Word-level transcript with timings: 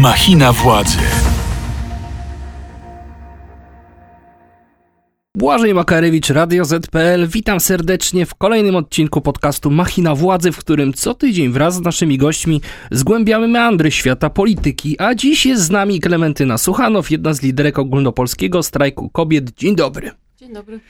Machina 0.00 0.52
władzy. 0.52 0.98
Błażej 5.34 5.74
Makarewicz, 5.74 6.30
Radio 6.30 6.64
ZPL. 6.64 7.26
Witam 7.28 7.60
serdecznie 7.60 8.26
w 8.26 8.34
kolejnym 8.34 8.76
odcinku 8.76 9.20
podcastu 9.20 9.70
Machina 9.70 10.14
Władzy, 10.14 10.52
w 10.52 10.58
którym 10.58 10.92
co 10.92 11.14
tydzień 11.14 11.52
wraz 11.52 11.74
z 11.74 11.80
naszymi 11.80 12.18
gośćmi 12.18 12.60
zgłębiamy 12.90 13.48
meandry 13.48 13.90
świata 13.90 14.30
polityki. 14.30 15.00
A 15.00 15.14
dziś 15.14 15.46
jest 15.46 15.62
z 15.62 15.70
nami 15.70 16.00
Klementyna 16.00 16.58
Suchanow, 16.58 17.10
jedna 17.10 17.34
z 17.34 17.42
liderek 17.42 17.78
ogólnopolskiego 17.78 18.62
strajku 18.62 19.10
kobiet. 19.10 19.50
Dzień 19.50 19.76
dobry. 19.76 20.10
Dzień 20.36 20.52
dobry. 20.52 20.80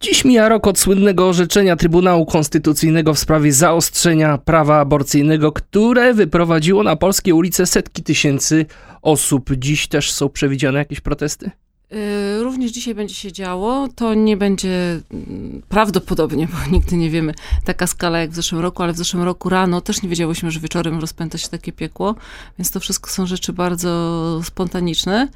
Dziś 0.00 0.24
mija 0.24 0.48
rok 0.48 0.66
od 0.66 0.78
słynnego 0.78 1.28
orzeczenia 1.28 1.76
Trybunału 1.76 2.26
Konstytucyjnego 2.26 3.14
w 3.14 3.18
sprawie 3.18 3.52
zaostrzenia 3.52 4.38
prawa 4.38 4.80
aborcyjnego, 4.80 5.52
które 5.52 6.14
wyprowadziło 6.14 6.82
na 6.82 6.96
polskie 6.96 7.34
ulice 7.34 7.66
setki 7.66 8.02
tysięcy 8.02 8.66
osób. 9.02 9.50
Dziś 9.56 9.88
też 9.88 10.12
są 10.12 10.28
przewidziane 10.28 10.78
jakieś 10.78 11.00
protesty? 11.00 11.50
Y, 11.92 12.42
również 12.42 12.70
dzisiaj 12.70 12.94
będzie 12.94 13.14
się 13.14 13.32
działo. 13.32 13.88
To 13.94 14.14
nie 14.14 14.36
będzie 14.36 15.00
mm, 15.12 15.62
prawdopodobnie, 15.68 16.48
bo 16.48 16.56
nigdy 16.74 16.96
nie 16.96 17.10
wiemy, 17.10 17.34
taka 17.64 17.86
skala 17.86 18.18
jak 18.18 18.30
w 18.30 18.34
zeszłym 18.34 18.60
roku, 18.60 18.82
ale 18.82 18.92
w 18.92 18.96
zeszłym 18.96 19.22
roku 19.22 19.48
rano 19.48 19.80
też 19.80 20.02
nie 20.02 20.08
wiedziałyśmy, 20.08 20.50
że 20.50 20.60
wieczorem 20.60 21.00
rozpęta 21.00 21.38
się 21.38 21.48
takie 21.48 21.72
piekło, 21.72 22.14
więc 22.58 22.70
to 22.70 22.80
wszystko 22.80 23.10
są 23.10 23.26
rzeczy 23.26 23.52
bardzo 23.52 24.40
spontaniczne. 24.44 25.28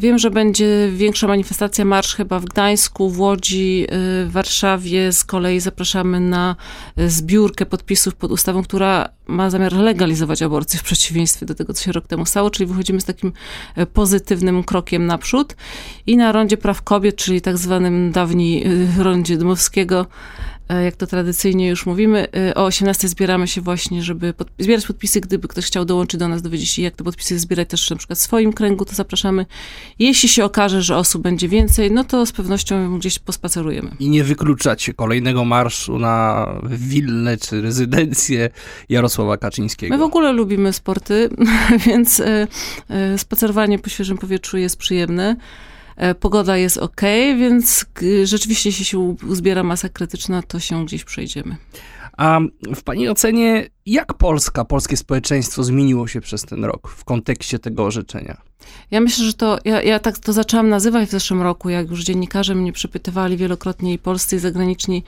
Wiem, 0.00 0.18
że 0.18 0.30
będzie 0.30 0.90
większa 0.92 1.26
manifestacja, 1.26 1.84
marsz 1.84 2.14
chyba 2.14 2.40
w 2.40 2.44
Gdańsku, 2.44 3.10
w 3.10 3.20
Łodzi, 3.20 3.84
y, 3.84 3.88
w 4.26 4.28
Warszawie. 4.32 5.12
Z 5.12 5.24
kolei 5.24 5.60
zapraszamy 5.60 6.20
na 6.20 6.56
y, 6.98 7.10
zbiórkę 7.10 7.66
podpisów 7.66 8.14
pod 8.14 8.30
ustawą, 8.30 8.62
która 8.62 9.08
ma 9.26 9.50
zamiar 9.50 9.72
legalizować 9.72 10.42
aborcję 10.42 10.78
w 10.80 10.82
przeciwieństwie 10.82 11.46
do 11.46 11.54
tego, 11.54 11.74
co 11.74 11.84
się 11.84 11.92
rok 11.92 12.06
temu 12.06 12.26
stało, 12.26 12.50
czyli 12.50 12.66
wychodzimy 12.66 13.00
z 13.00 13.04
takim 13.04 13.32
e, 13.74 13.86
pozytywnym 13.86 14.64
krokiem 14.64 15.06
naprzód. 15.06 15.56
I 16.06 16.16
na 16.16 16.32
rondzie 16.32 16.56
praw 16.56 16.82
kobiet, 16.82 17.16
czyli 17.16 17.40
tak 17.40 17.58
zwanym 17.58 18.12
dawniej 18.12 18.66
rondzie 18.98 19.36
Dmowskiego, 19.36 20.06
jak 20.68 20.96
to 20.96 21.06
tradycyjnie 21.06 21.68
już 21.68 21.86
mówimy. 21.86 22.26
E, 22.36 22.54
o 22.54 22.64
18 22.64 23.08
zbieramy 23.08 23.48
się 23.48 23.60
właśnie, 23.60 24.02
żeby 24.02 24.32
pod, 24.32 24.48
zbierać 24.58 24.86
podpisy, 24.86 25.20
gdyby 25.20 25.48
ktoś 25.48 25.66
chciał 25.66 25.84
dołączyć 25.84 26.20
do 26.20 26.28
nas, 26.28 26.42
dowiedzieć 26.42 26.70
się, 26.70 26.82
jak 26.82 26.96
te 26.96 27.04
podpisy 27.04 27.38
zbierać 27.38 27.68
też 27.68 27.90
na 27.90 27.96
przykład 27.96 28.18
w 28.18 28.22
swoim 28.22 28.52
kręgu, 28.52 28.84
to 28.84 28.94
zapraszamy. 28.94 29.46
Jeśli 29.98 30.28
się 30.28 30.44
okaże, 30.44 30.82
że 30.82 30.96
osób 30.96 31.22
będzie 31.22 31.48
więcej, 31.48 31.90
no 31.90 32.04
to 32.04 32.26
z 32.26 32.32
pewnością 32.32 32.98
gdzieś 32.98 33.18
pospacerujemy. 33.18 33.90
I 33.98 34.08
nie 34.08 34.24
wykluczacie 34.24 34.94
kolejnego 34.94 35.44
marszu 35.44 35.98
na 35.98 36.46
willę 36.70 37.36
czy 37.36 37.60
rezydencję 37.60 38.50
Jarosława 38.88 39.36
Kaczyńskiego. 39.36 39.94
My 39.94 39.98
w 39.98 40.06
ogóle 40.06 40.32
lubimy 40.32 40.72
sporty, 40.72 41.28
więc 41.86 42.20
e, 42.20 42.46
spacerowanie 43.18 43.78
po 43.78 43.90
świeżym 43.90 44.18
powietrzu 44.18 44.56
jest 44.56 44.76
przyjemne. 44.76 45.36
E, 46.02 46.14
pogoda 46.14 46.56
jest 46.56 46.76
ok, 46.76 47.00
więc 47.38 47.86
rzeczywiście 48.24 48.68
jeśli 48.68 48.84
się 48.84 48.98
uzbiera 49.28 49.62
masa 49.62 49.88
krytyczna, 49.88 50.42
to 50.42 50.60
się 50.60 50.84
gdzieś 50.84 51.04
przejdziemy. 51.04 51.56
A 52.16 52.40
w 52.74 52.82
Pani 52.82 53.08
ocenie, 53.08 53.68
jak 53.86 54.14
Polska, 54.14 54.64
polskie 54.64 54.96
społeczeństwo 54.96 55.64
zmieniło 55.64 56.06
się 56.06 56.20
przez 56.20 56.44
ten 56.44 56.64
rok 56.64 56.88
w 56.88 57.04
kontekście 57.04 57.58
tego 57.58 57.84
orzeczenia? 57.84 58.36
Ja 58.90 59.00
myślę, 59.00 59.24
że 59.24 59.32
to, 59.32 59.58
ja, 59.64 59.82
ja 59.82 59.98
tak 59.98 60.18
to 60.18 60.32
zaczęłam 60.32 60.68
nazywać 60.68 61.08
w 61.08 61.12
zeszłym 61.12 61.42
roku, 61.42 61.70
jak 61.70 61.90
już 61.90 62.04
dziennikarze 62.04 62.54
mnie 62.54 62.72
przepytywali 62.72 63.36
wielokrotnie 63.36 63.92
i 63.92 63.98
polscy, 63.98 64.36
i 64.36 64.38
zagraniczni, 64.38 65.02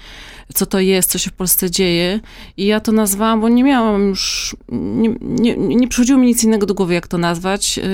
co 0.54 0.66
to 0.66 0.80
jest, 0.80 1.10
co 1.10 1.18
się 1.18 1.30
w 1.30 1.34
Polsce 1.34 1.70
dzieje. 1.70 2.20
I 2.56 2.66
ja 2.66 2.80
to 2.80 2.92
nazwałam, 2.92 3.40
bo 3.40 3.48
nie 3.48 3.64
miałam 3.64 4.08
już, 4.08 4.56
nie, 4.68 5.14
nie, 5.20 5.56
nie 5.56 5.88
przychodziło 5.88 6.18
mi 6.18 6.26
nic 6.26 6.44
innego 6.44 6.66
do 6.66 6.74
głowy, 6.74 6.94
jak 6.94 7.08
to 7.08 7.18
nazwać. 7.18 7.76
Yy, 7.76 7.84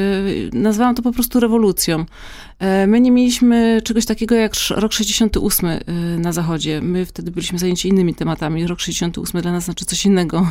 nazwałam 0.53 0.94
to 0.94 1.03
po 1.03 1.12
prostu 1.12 1.41
rewolucją. 1.41 1.98
Yy, 1.98 2.86
my 2.86 3.00
nie 3.00 3.10
mieliśmy 3.10 3.81
czegoś 3.84 4.06
takiego 4.06 4.34
jak 4.34 4.53
rok 4.70 4.93
68 4.93 5.70
yy, 5.70 6.19
na 6.19 6.32
Zachodzie. 6.32 6.81
My 6.81 7.06
wtedy 7.06 7.31
byliśmy 7.31 7.59
zajęci 7.59 7.88
innymi 7.88 8.15
tematami. 8.15 8.66
Rok 8.66 8.81
68 8.81 9.43
dla 9.43 9.53
nas 9.53 9.65
znaczy 9.65 9.84
coś 9.84 10.06
innego. 10.06 10.47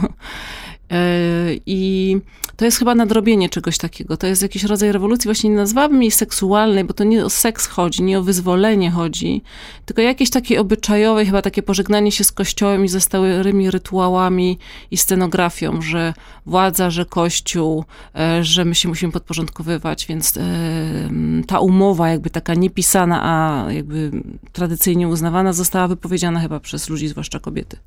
I 1.65 2.17
to 2.59 2.65
jest 2.65 2.77
chyba 2.79 2.95
nadrobienie 2.95 3.49
czegoś 3.49 3.77
takiego. 3.77 4.17
To 4.17 4.27
jest 4.27 4.41
jakiś 4.41 4.63
rodzaj 4.63 4.91
rewolucji, 4.91 5.27
właśnie 5.27 5.49
nie 5.49 5.55
nazwałabym 5.55 6.01
jej 6.01 6.11
seksualnej, 6.11 6.83
bo 6.83 6.93
to 6.93 7.03
nie 7.03 7.25
o 7.25 7.29
seks 7.29 7.67
chodzi, 7.67 8.03
nie 8.03 8.19
o 8.19 8.23
wyzwolenie 8.23 8.91
chodzi, 8.91 9.41
tylko 9.85 10.01
jakieś 10.01 10.29
takie 10.29 10.61
obyczajowe, 10.61 11.25
chyba 11.25 11.41
takie 11.41 11.63
pożegnanie 11.63 12.11
się 12.11 12.23
z 12.23 12.31
kościołem 12.31 12.85
i 12.85 12.87
ze 12.87 13.01
stałymi 13.01 13.71
rytuałami 13.71 14.57
i 14.91 14.97
scenografią, 14.97 15.81
że 15.81 16.13
władza, 16.45 16.89
że 16.89 17.05
kościół, 17.05 17.85
e, 18.15 18.43
że 18.43 18.65
my 18.65 18.75
się 18.75 18.89
musimy 18.89 19.11
podporządkowywać, 19.11 20.05
więc 20.05 20.37
e, 20.37 20.41
ta 21.47 21.59
umowa 21.59 22.09
jakby 22.09 22.29
taka 22.29 22.53
niepisana, 22.53 23.21
a 23.23 23.65
jakby 23.71 24.11
tradycyjnie 24.53 25.07
uznawana 25.07 25.53
została 25.53 25.87
wypowiedziana 25.87 26.39
chyba 26.39 26.59
przez 26.59 26.89
ludzi, 26.89 27.07
zwłaszcza 27.07 27.39
kobiety. 27.39 27.77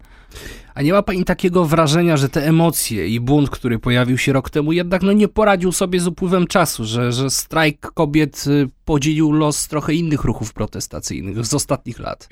A 0.75 0.83
nie 0.83 0.93
ma 0.93 1.03
pani 1.03 1.25
takiego 1.25 1.65
wrażenia, 1.65 2.17
że 2.17 2.29
te 2.29 2.47
emocje 2.47 3.09
i 3.09 3.21
bunt, 3.21 3.51
który 3.51 3.79
pojawił 3.79 4.19
się 4.19 4.33
rok 4.33 4.51
temu, 4.51 4.73
jednak 4.73 5.03
no 5.03 5.13
nie 5.13 5.29
poradził 5.29 5.73
sobie 5.73 6.01
z 6.01 6.07
upływem 6.07 6.47
czasu, 6.47 6.85
że, 6.85 7.13
że 7.13 7.31
strajk 7.31 7.81
kobiet 7.81 8.45
y, 8.47 8.69
podzielił 8.85 9.33
los 9.33 9.69
trochę 9.69 9.95
innych 9.95 10.25
ruchów 10.25 10.53
protestacyjnych 10.53 11.47
z 11.47 11.55
ostatnich 11.55 11.99
lat? 11.99 12.29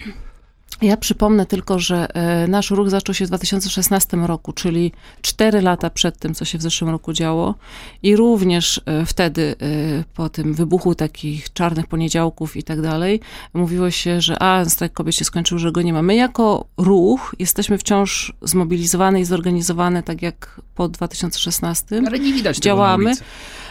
Ja 0.82 0.96
przypomnę 0.96 1.46
tylko, 1.46 1.78
że 1.78 2.14
e, 2.14 2.48
nasz 2.48 2.70
ruch 2.70 2.90
zaczął 2.90 3.14
się 3.14 3.24
w 3.24 3.28
2016 3.28 4.16
roku, 4.16 4.52
czyli 4.52 4.92
4 5.22 5.62
lata 5.62 5.90
przed 5.90 6.18
tym, 6.18 6.34
co 6.34 6.44
się 6.44 6.58
w 6.58 6.62
zeszłym 6.62 6.90
roku 6.90 7.12
działo. 7.12 7.54
I 8.02 8.16
również 8.16 8.80
e, 8.86 9.06
wtedy, 9.06 9.56
e, 9.62 10.04
po 10.14 10.28
tym 10.28 10.54
wybuchu 10.54 10.94
takich 10.94 11.52
czarnych 11.52 11.86
poniedziałków 11.86 12.56
i 12.56 12.62
tak 12.62 12.80
dalej, 12.80 13.20
mówiło 13.54 13.90
się, 13.90 14.20
że 14.20 14.42
a, 14.42 14.64
strajk 14.64 14.92
kobiet 14.92 15.14
się 15.14 15.24
skończył, 15.24 15.58
że 15.58 15.72
go 15.72 15.82
nie 15.82 15.92
ma. 15.92 16.02
My 16.02 16.14
jako 16.14 16.64
ruch 16.76 17.34
jesteśmy 17.38 17.78
wciąż 17.78 18.32
zmobilizowane 18.42 19.20
i 19.20 19.24
zorganizowane, 19.24 20.02
tak 20.02 20.22
jak 20.22 20.60
po 20.74 20.88
2016. 20.88 22.02
Ale 22.06 22.18
nie 22.18 22.32
widać 22.32 22.58
Działamy. 22.58 23.14
Tego 23.14 23.26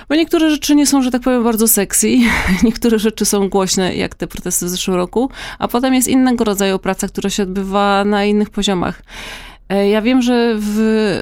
bo 0.10 0.16
niektóre 0.16 0.50
rzeczy 0.50 0.76
nie 0.76 0.88
są, 0.88 1.02
że 1.02 1.12
tak 1.12 1.22
powiem, 1.22 1.44
bardzo 1.44 1.68
sexy, 1.68 2.18
niektóre 2.64 3.00
rzeczy 3.00 3.26
są 3.26 3.50
głośne, 3.50 3.96
jak 3.96 4.16
te 4.16 4.28
protesty 4.28 4.66
w 4.66 4.70
zeszłym 4.70 4.98
roku, 4.98 5.30
a 5.60 5.68
potem 5.68 5.94
jest 5.94 6.08
innego 6.08 6.44
rodzaju 6.44 6.80
praca, 6.80 7.08
która 7.08 7.30
się 7.30 7.44
odbywa 7.44 8.06
na 8.06 8.26
innych 8.26 8.50
poziomach. 8.50 9.02
E, 9.70 9.90
ja 9.90 10.02
wiem, 10.02 10.22
że 10.22 10.56
w, 10.60 10.80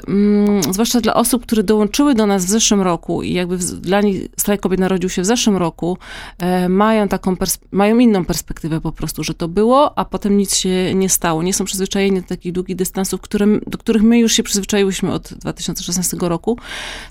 mm, 0.08 0.62
zwłaszcza 0.62 1.00
dla 1.00 1.14
osób, 1.14 1.42
które 1.42 1.62
dołączyły 1.62 2.14
do 2.14 2.26
nas 2.26 2.44
w 2.44 2.48
zeszłym 2.48 2.80
roku 2.80 3.22
i 3.22 3.32
jakby 3.32 3.56
w, 3.56 3.62
dla 3.62 4.00
nich 4.00 4.28
strajk 4.36 4.60
kobiet 4.60 4.80
narodził 4.80 5.08
się 5.08 5.22
w 5.22 5.26
zeszłym 5.26 5.56
roku, 5.56 5.98
e, 6.38 6.68
mają 6.68 7.08
taką, 7.08 7.36
mają 7.70 7.98
inną 7.98 8.24
perspektywę 8.24 8.80
po 8.80 8.92
prostu, 8.92 9.24
że 9.24 9.34
to 9.34 9.48
było, 9.48 9.98
a 9.98 10.04
potem 10.04 10.36
nic 10.36 10.56
się 10.56 10.94
nie 10.94 11.08
stało. 11.08 11.42
Nie 11.42 11.54
są 11.54 11.64
przyzwyczajeni 11.64 12.20
do 12.20 12.28
takich 12.28 12.52
długich 12.52 12.76
dystansów, 12.76 13.20
które, 13.20 13.46
do 13.66 13.78
których 13.78 14.02
my 14.02 14.18
już 14.18 14.32
się 14.32 14.42
przyzwyczaiłyśmy 14.42 15.12
od 15.12 15.34
2016 15.34 16.16
roku, 16.20 16.58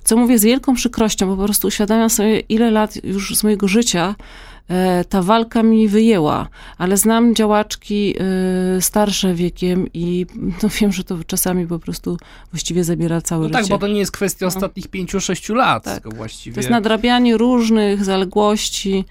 co 0.04 0.16
mówię 0.16 0.38
z 0.38 0.44
wielką 0.44 0.74
przykrością, 0.74 1.26
bo 1.26 1.36
po 1.36 1.44
prostu 1.44 1.68
uświadamiam 1.68 2.10
sobie, 2.10 2.40
ile 2.40 2.70
lat 2.70 3.04
już 3.04 3.36
z 3.36 3.44
mojego 3.44 3.68
życia 3.68 4.14
ta 5.08 5.22
walka 5.22 5.62
mi 5.62 5.88
wyjęła, 5.88 6.48
ale 6.78 6.96
znam 6.96 7.34
działaczki 7.34 8.14
e, 8.18 8.80
starsze 8.80 9.34
wiekiem 9.34 9.86
i 9.94 10.26
no 10.62 10.68
wiem, 10.80 10.92
że 10.92 11.04
to 11.04 11.18
czasami 11.26 11.66
po 11.66 11.78
prostu 11.78 12.18
właściwie 12.52 12.84
zabiera 12.84 13.20
całe 13.20 13.42
no 13.42 13.48
życie. 13.48 13.60
Tak, 13.60 13.68
bo 13.68 13.78
to 13.78 13.88
nie 13.88 13.98
jest 13.98 14.12
kwestia 14.12 14.46
no. 14.46 14.48
ostatnich 14.48 14.88
pięciu, 14.88 15.20
sześciu 15.20 15.54
lat. 15.54 15.84
Tak. 15.84 16.14
Właściwie. 16.14 16.54
To 16.54 16.60
jest 16.60 16.70
nadrabianie 16.70 17.36
różnych 17.36 18.04
zaległości, 18.04 19.04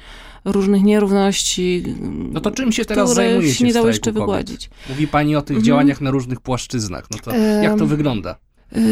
różnych 0.46 0.84
nierówności. 0.84 1.84
No 2.32 2.42
to 2.42 2.52
czym 2.52 2.72
się 2.72 2.86
teraz 2.86 3.14
zajmuje 3.14 3.54
się 3.54 3.66
nie 3.66 3.74
dało 3.74 3.88
jeszcze 3.88 4.12
wygładzić. 4.12 4.70
Mówi 4.90 5.08
pani 5.08 5.36
o 5.36 5.42
tych 5.42 5.58
mhm. 5.58 5.66
działaniach 5.66 6.02
na 6.02 6.12
różnych 6.12 6.40
płaszczyznach. 6.40 7.08
No 7.12 7.18
to 7.24 7.36
jak 7.36 7.78
to 7.78 7.86
wygląda? 7.86 8.36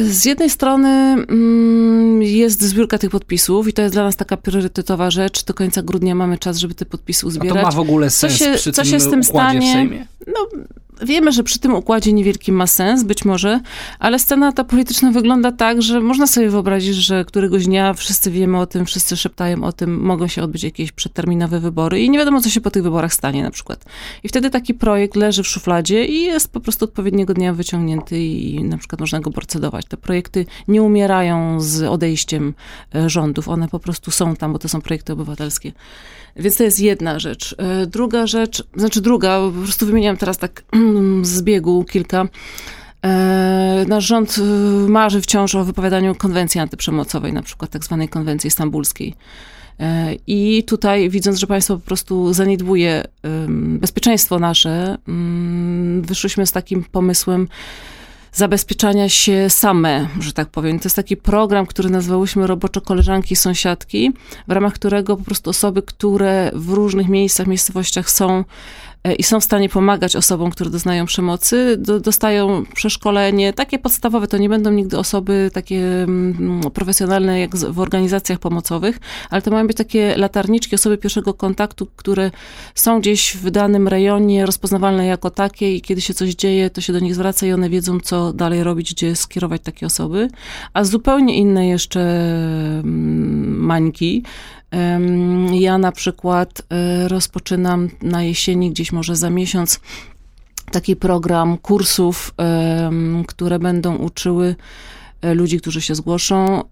Z 0.09 0.25
jednej 0.25 0.50
strony 0.50 0.89
mm, 0.89 2.22
jest 2.22 2.62
zbiórka 2.62 2.98
tych 2.98 3.10
podpisów 3.10 3.68
i 3.68 3.74
to 3.74 3.81
jest 3.81 3.95
dla 3.95 4.04
nas 4.04 4.16
taka 4.16 4.38
priorytetowa 4.38 5.12
rzecz. 5.12 5.44
Do 5.44 5.54
końca 5.54 5.81
grudnia 5.81 6.16
mamy 6.16 6.38
czas, 6.38 6.57
żeby 6.57 6.75
te 6.75 6.86
podpisy 6.86 7.27
uzbierać. 7.27 7.57
A 7.57 7.62
to 7.62 7.68
ma 7.68 7.72
w 7.72 7.80
ogóle 7.80 8.10
sens 8.10 8.33
co 8.33 8.39
się, 8.39 8.54
przy 8.56 8.72
co 8.72 8.86
się 8.86 9.00
z 9.00 9.10
tym 9.10 9.24
stanie? 9.24 10.07
No, 10.27 10.48
Wiemy, 11.01 11.31
że 11.31 11.44
przy 11.44 11.59
tym 11.59 11.75
układzie 11.75 12.13
niewielkim 12.13 12.56
ma 12.56 12.68
sens, 12.68 13.03
być 13.03 13.25
może, 13.25 13.59
ale 14.00 14.19
scena 14.19 14.51
ta 14.51 14.63
polityczna 14.63 15.12
wygląda 15.12 15.51
tak, 15.51 15.81
że 15.81 16.01
można 16.01 16.27
sobie 16.27 16.50
wyobrazić, 16.50 16.95
że 16.95 17.25
któregoś 17.25 17.65
dnia 17.65 17.94
wszyscy 17.94 18.31
wiemy 18.31 18.59
o 18.59 18.65
tym, 18.65 18.86
wszyscy 18.86 19.18
szeptają 19.18 19.63
o 19.63 19.71
tym, 19.71 20.01
mogą 20.01 20.27
się 20.27 20.44
odbyć 20.44 20.63
jakieś 20.63 20.92
przedterminowe 20.92 21.59
wybory 21.59 22.01
i 22.01 22.09
nie 22.09 22.19
wiadomo, 22.19 22.42
co 22.42 22.50
się 22.50 22.62
po 22.62 22.71
tych 22.71 22.83
wyborach 22.83 23.13
stanie 23.13 23.44
na 23.44 23.51
przykład. 23.51 23.86
I 24.24 24.30
wtedy 24.30 24.50
taki 24.50 24.74
projekt 24.74 25.15
leży 25.15 25.44
w 25.44 25.47
szufladzie 25.47 26.06
i 26.06 26.21
jest 26.21 26.51
po 26.51 26.59
prostu 26.59 26.86
odpowiedniego 26.86 27.33
dnia 27.33 27.53
wyciągnięty 27.53 28.19
i 28.19 28.63
na 28.63 28.77
przykład 28.77 29.00
można 29.00 29.19
go 29.19 29.31
procedować. 29.31 29.86
Te 29.86 29.98
projekty 29.98 30.45
nie 30.68 30.83
umierają 30.83 31.62
z 31.62 31.83
odejściem 31.83 32.53
e, 32.95 33.09
rządów, 33.09 33.50
one 33.50 33.68
po 33.68 33.80
prostu 33.80 34.12
są 34.12 34.36
tam, 34.36 34.53
bo 34.53 34.59
to 34.59 34.69
są 34.69 34.81
projekty 34.81 35.13
obywatelskie. 35.13 35.71
Więc 36.36 36.58
to 36.58 36.64
jest 36.64 36.80
jedna 36.80 37.20
rzecz. 37.20 37.56
E, 37.58 37.88
druga 37.88 38.28
rzecz, 38.28 38.64
znaczy 38.76 39.02
druga, 39.02 39.40
po 39.56 39.62
prostu 39.62 39.86
wymieniam 39.86 40.18
teraz 40.18 40.38
tak 40.38 40.64
z 41.22 41.42
biegu 41.42 41.84
kilka. 41.84 42.28
E, 43.06 43.86
nasz 43.88 44.06
rząd 44.06 44.38
y, 44.38 44.42
marzy 44.90 45.22
wciąż 45.22 45.56
o 45.56 45.66
wypowiadaniu 45.66 46.16
konwencji 46.16 46.62
antyprzemocowej, 46.62 47.34
na 47.34 47.42
przykład 47.42 47.72
tak 47.72 47.86
zwanej 47.86 48.10
konwencji 48.10 48.52
stambulskiej. 48.52 49.16
E, 49.80 50.16
I 50.28 50.64
tutaj, 50.64 51.10
widząc, 51.10 51.40
że 51.40 51.48
państwo 51.48 51.76
po 51.76 51.86
prostu 51.86 52.34
zaniedbuje 52.34 53.04
bezpieczeństwo 53.58 54.40
nasze, 54.40 54.98
mm, 55.08 56.02
wyszłyśmy 56.02 56.46
z 56.46 56.52
takim 56.52 56.84
pomysłem, 56.84 57.48
zabezpieczania 58.36 59.10
się 59.10 59.50
same, 59.50 60.08
że 60.20 60.34
tak 60.34 60.50
powiem. 60.50 60.80
To 60.80 60.86
jest 60.86 60.96
taki 60.96 61.18
program, 61.18 61.66
który 61.66 61.90
nazwałyśmy 61.90 62.48
roboczo 62.48 62.82
koleżanki 62.82 63.34
i 63.34 63.36
sąsiadki, 63.36 64.14
w 64.48 64.52
ramach 64.52 64.74
którego 64.74 65.18
po 65.18 65.24
prostu 65.24 65.50
osoby, 65.50 65.82
które 65.82 66.52
w 66.54 66.70
różnych 66.70 67.10
miejscach, 67.10 67.48
miejscowościach 67.48 68.10
są 68.10 68.44
i 69.13 69.24
są 69.24 69.40
w 69.40 69.44
stanie 69.44 69.69
pomagać 69.69 70.16
osobom, 70.16 70.52
które 70.52 70.69
doznają 70.69 71.06
przemocy, 71.06 71.75
do, 71.78 72.00
dostają 72.00 72.63
przeszkolenie, 72.75 73.54
takie 73.54 73.80
podstawowe, 73.80 74.28
to 74.28 74.38
nie 74.38 74.50
będą 74.50 74.72
nigdy 74.72 74.98
osoby 74.98 75.52
takie 75.54 76.04
mm, 76.04 76.62
profesjonalne 76.74 77.40
jak 77.40 77.56
w 77.56 77.80
organizacjach 77.80 78.40
pomocowych, 78.40 79.00
ale 79.30 79.42
to 79.42 79.52
mają 79.52 79.68
być 79.68 79.78
takie 79.78 80.18
latarniczki, 80.18 80.75
osoby 80.75 80.98
pierwszego 80.98 81.34
kontaktu, 81.34 81.88
które 81.96 82.31
są 82.75 83.00
gdzieś 83.00 83.38
w 83.38 83.52
danym 83.52 83.88
rejonie 83.88 84.46
rozpoznawalne 84.46 85.06
jako 85.06 85.30
takie 85.30 85.75
i 85.75 85.81
kiedy 85.81 86.01
się 86.01 86.13
coś 86.13 86.36
dzieje, 86.36 86.69
to 86.69 86.81
się 86.81 86.94
do 86.94 87.00
nich 87.00 87.16
zwraca 87.16 87.46
i 87.46 87.54
one 87.54 87.69
wiedzą, 87.69 88.00
co 88.00 88.34
dalej 88.34 88.63
robić, 88.63 88.94
gdzie 88.94 89.16
skierować 89.16 89.62
takie 89.62 89.86
osoby. 89.86 90.28
A 90.74 90.84
zupełnie 90.84 91.36
inne 91.38 91.68
jeszcze 91.68 92.01
mm, 92.80 93.60
mańki, 93.60 94.24
ja 95.51 95.77
na 95.77 95.92
przykład 95.92 96.62
e, 96.69 97.07
rozpoczynam 97.07 97.89
na 98.01 98.24
jesieni, 98.24 98.72
gdzieś 98.72 98.92
może 98.92 99.16
za 99.16 99.30
miesiąc, 99.30 99.80
taki 100.72 100.95
program 100.95 101.57
kursów, 101.57 102.33
które 103.27 103.60
będą 103.60 103.95
uczyły 103.95 104.56
E, 105.25 105.33
ludzi, 105.33 105.60
którzy 105.60 105.81
się 105.81 105.95
zgłoszą, 105.95 106.63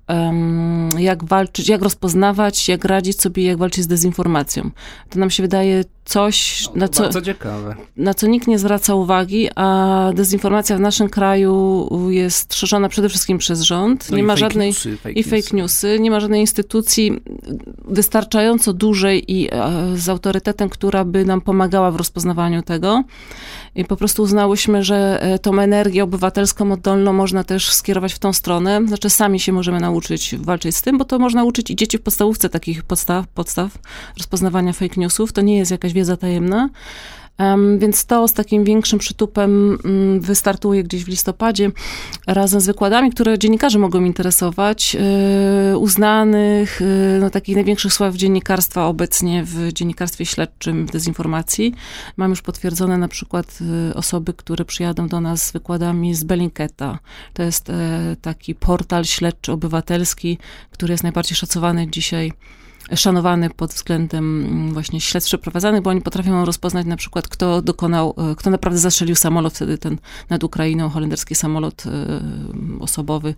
jak 0.97 1.23
walczyć, 1.23 1.69
jak 1.69 1.81
rozpoznawać, 1.81 2.69
jak 2.69 2.85
radzić 2.85 3.21
sobie, 3.21 3.43
jak 3.43 3.57
walczyć 3.57 3.83
z 3.83 3.87
dezinformacją. 3.87 4.71
To 5.09 5.19
nam 5.19 5.29
się 5.29 5.43
wydaje 5.43 5.83
coś, 6.05 6.65
no, 6.65 6.71
na, 6.75 6.87
co, 6.87 7.09
na 7.97 8.13
co 8.13 8.27
nikt 8.27 8.47
nie 8.47 8.59
zwraca 8.59 8.95
uwagi, 8.95 9.49
a 9.55 10.09
dezinformacja 10.15 10.77
w 10.77 10.79
naszym 10.79 11.09
kraju 11.09 11.87
jest 12.09 12.53
szerzona 12.53 12.89
przede 12.89 13.09
wszystkim 13.09 13.37
przez 13.37 13.61
rząd. 13.61 14.11
No 14.11 14.17
nie 14.17 14.23
i 14.23 14.25
ma 14.25 14.33
fake 14.33 14.39
żadnej 14.39 14.69
newsy, 14.69 14.97
fake 14.97 15.11
i 15.11 15.23
fake 15.23 15.57
newsy, 15.57 15.99
nie 15.99 16.11
ma 16.11 16.19
żadnej 16.19 16.41
instytucji 16.41 17.21
wystarczająco 17.85 18.73
dużej 18.73 19.31
i 19.31 19.49
e, 19.51 19.57
z 19.95 20.09
autorytetem, 20.09 20.69
która 20.69 21.05
by 21.05 21.25
nam 21.25 21.41
pomagała 21.41 21.91
w 21.91 21.95
rozpoznawaniu 21.95 22.61
tego. 22.61 23.03
I 23.75 23.85
po 23.85 23.95
prostu 23.95 24.23
uznałyśmy, 24.23 24.83
że 24.83 25.21
e, 25.21 25.39
tą 25.39 25.59
energię 25.59 26.03
obywatelską, 26.03 26.71
oddolną 26.71 27.13
można 27.13 27.43
też 27.43 27.73
skierować 27.73 28.13
w 28.13 28.19
tą 28.19 28.33
stronę. 28.33 28.81
Znaczy 28.87 29.09
sami 29.09 29.39
się 29.39 29.51
możemy 29.51 29.79
nauczyć 29.79 30.35
walczyć 30.39 30.77
z 30.77 30.81
tym, 30.81 30.97
bo 30.97 31.05
to 31.05 31.19
można 31.19 31.43
uczyć 31.43 31.71
i 31.71 31.75
dzieci 31.75 31.97
w 31.97 32.01
podstawówce 32.01 32.49
takich 32.49 32.83
podstaw, 32.83 33.27
podstaw 33.27 33.77
rozpoznawania 34.17 34.73
fake 34.73 34.95
newsów. 34.97 35.31
To 35.31 35.41
nie 35.41 35.57
jest 35.57 35.71
jakaś 35.71 35.92
wiedza 35.93 36.17
tajemna. 36.17 36.69
Więc 37.77 38.05
to 38.05 38.27
z 38.27 38.33
takim 38.33 38.63
większym 38.63 38.99
przytupem 38.99 39.77
mm, 39.85 40.19
wystartuje 40.19 40.83
gdzieś 40.83 41.03
w 41.03 41.07
listopadzie 41.07 41.71
razem 42.27 42.61
z 42.61 42.65
wykładami, 42.65 43.11
które 43.11 43.39
dziennikarze 43.39 43.79
mogą 43.79 44.03
interesować, 44.03 44.97
e, 44.99 45.77
uznanych, 45.77 46.81
e, 46.81 47.19
no, 47.19 47.29
takich 47.29 47.55
największych 47.55 47.93
sław 47.93 48.15
dziennikarstwa 48.15 48.85
obecnie 48.85 49.43
w 49.43 49.73
dziennikarstwie 49.73 50.25
śledczym, 50.25 50.85
w 50.85 50.91
dezinformacji. 50.91 51.73
Mam 52.17 52.29
już 52.29 52.41
potwierdzone 52.41 52.97
na 52.97 53.07
przykład 53.07 53.59
e, 53.89 53.95
osoby, 53.95 54.33
które 54.33 54.65
przyjadą 54.65 55.07
do 55.07 55.21
nas 55.21 55.47
z 55.47 55.51
wykładami 55.51 56.15
z 56.15 56.23
Bellingcata. 56.23 56.99
To 57.33 57.43
jest 57.43 57.71
taki 58.21 58.55
portal 58.55 59.05
śledczy 59.05 59.51
obywatelski, 59.51 60.37
który 60.71 60.93
jest 60.93 61.03
najbardziej 61.03 61.37
szacowany 61.37 61.87
dzisiaj 61.87 62.31
szanowany 62.95 63.49
pod 63.49 63.71
względem 63.71 64.45
mm, 64.45 64.73
właśnie 64.73 65.01
śledztw 65.01 65.29
przeprowadzanych, 65.29 65.81
bo 65.81 65.89
oni 65.89 66.01
potrafią 66.01 66.45
rozpoznać 66.45 66.85
na 66.85 66.97
przykład, 66.97 67.27
kto 67.27 67.61
dokonał, 67.61 68.15
e, 68.31 68.35
kto 68.35 68.49
naprawdę 68.49 68.79
zastrzelił 68.79 69.15
samolot 69.15 69.53
wtedy 69.53 69.77
ten 69.77 69.97
nad 70.29 70.43
Ukrainą, 70.43 70.89
holenderski 70.89 71.35
samolot 71.35 71.83
e, 71.85 71.89
osobowy, 72.79 73.35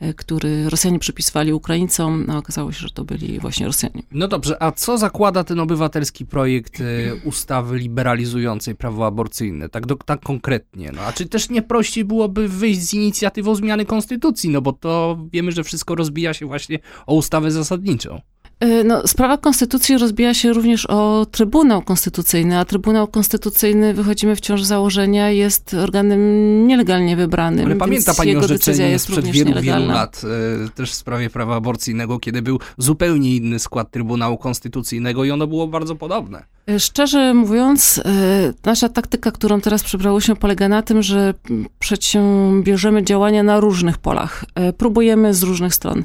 e, 0.00 0.14
który 0.14 0.70
Rosjanie 0.70 0.98
przypisywali 0.98 1.52
Ukraińcom, 1.52 2.26
a 2.28 2.36
okazało 2.36 2.72
się, 2.72 2.78
że 2.78 2.90
to 2.90 3.04
byli 3.04 3.40
właśnie 3.40 3.66
Rosjanie. 3.66 4.02
No 4.12 4.28
dobrze, 4.28 4.62
a 4.62 4.72
co 4.72 4.98
zakłada 4.98 5.44
ten 5.44 5.60
obywatelski 5.60 6.26
projekt 6.26 6.82
ustawy 7.24 7.78
liberalizującej 7.78 8.74
prawo 8.74 9.06
aborcyjne, 9.06 9.68
tak, 9.68 9.86
do, 9.86 9.94
tak 9.96 10.20
konkretnie? 10.20 10.92
No, 10.94 11.02
a 11.02 11.12
czy 11.12 11.26
też 11.26 11.50
nie 11.50 11.62
prościej 11.62 12.04
byłoby 12.04 12.48
wyjść 12.48 12.80
z 12.80 12.94
inicjatywą 12.94 13.54
zmiany 13.54 13.86
konstytucji, 13.86 14.50
no 14.50 14.62
bo 14.62 14.72
to 14.72 15.18
wiemy, 15.32 15.52
że 15.52 15.64
wszystko 15.64 15.94
rozbija 15.94 16.34
się 16.34 16.46
właśnie 16.46 16.78
o 17.06 17.14
ustawę 17.14 17.50
zasadniczą. 17.50 18.20
Y, 18.64 18.84
no, 18.84 19.06
sprawa 19.06 19.38
konstytucji 19.38 19.98
rozbija 19.98 20.34
się 20.34 20.52
również 20.52 20.86
o 20.86 21.26
Trybunał 21.30 21.82
Konstytucyjny, 21.82 22.58
a 22.58 22.64
Trybunał 22.64 23.08
Konstytucyjny, 23.08 23.94
wychodzimy 23.94 24.36
wciąż 24.36 24.62
z 24.62 24.66
założenia, 24.66 25.30
jest 25.30 25.74
organem 25.74 26.66
nielegalnie 26.66 27.16
wybranym. 27.16 27.66
Ale 27.66 27.76
pamięta 27.76 28.14
pani 28.14 28.36
orzeczenie 28.36 28.98
sprzed 28.98 29.24
wielu, 29.24 29.60
wielu 29.60 29.86
lat, 29.86 30.22
y, 30.66 30.70
też 30.70 30.90
w 30.90 30.94
sprawie 30.94 31.30
prawa 31.30 31.56
aborcyjnego, 31.56 32.18
kiedy 32.18 32.42
był 32.42 32.58
zupełnie 32.78 33.36
inny 33.36 33.58
skład 33.58 33.90
Trybunału 33.90 34.38
Konstytucyjnego 34.38 35.24
i 35.24 35.30
ono 35.30 35.46
było 35.46 35.66
bardzo 35.66 35.96
podobne. 35.96 36.55
Y, 36.70 36.80
szczerze 36.80 37.34
mówiąc, 37.34 38.02
nasza 38.64 38.88
taktyka, 38.88 39.30
którą 39.30 39.60
teraz 39.60 39.82
przybrałyśmy, 39.82 40.36
polega 40.36 40.68
na 40.68 40.82
tym, 40.82 41.02
że 41.02 41.34
przedsiębierzemy 41.78 43.04
działania 43.04 43.42
na 43.42 43.60
różnych 43.60 43.98
polach. 43.98 44.44
Próbujemy 44.78 45.34
z 45.34 45.42
różnych 45.42 45.74
stron. 45.74 46.04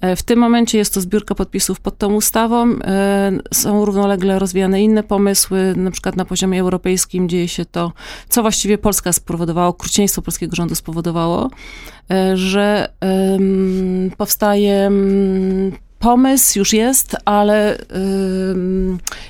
E, 0.00 0.16
w 0.16 0.22
tym 0.22 0.38
momencie 0.38 0.78
jest 0.78 0.94
to 0.94 1.00
zbiórka 1.00 1.34
podpisów 1.34 1.80
pod 1.80 1.98
tą 1.98 2.14
ustawą. 2.14 2.78
E, 2.84 3.32
są 3.54 3.84
równolegle 3.84 4.38
rozwijane 4.38 4.82
inne 4.82 5.02
pomysły, 5.02 5.74
na 5.76 5.90
przykład 5.90 6.16
na 6.16 6.24
poziomie 6.24 6.60
europejskim 6.60 7.28
dzieje 7.28 7.48
się 7.48 7.64
to, 7.64 7.92
co 8.28 8.42
właściwie 8.42 8.78
Polska 8.78 9.12
spowodowało, 9.12 9.68
okrucieństwo 9.68 10.22
polskiego 10.22 10.56
rządu 10.56 10.74
spowodowało, 10.74 11.50
e, 12.10 12.36
że 12.36 12.88
powstaje 14.16 14.90
pomysł 16.00 16.58
już 16.58 16.72
jest, 16.72 17.16
ale 17.24 17.78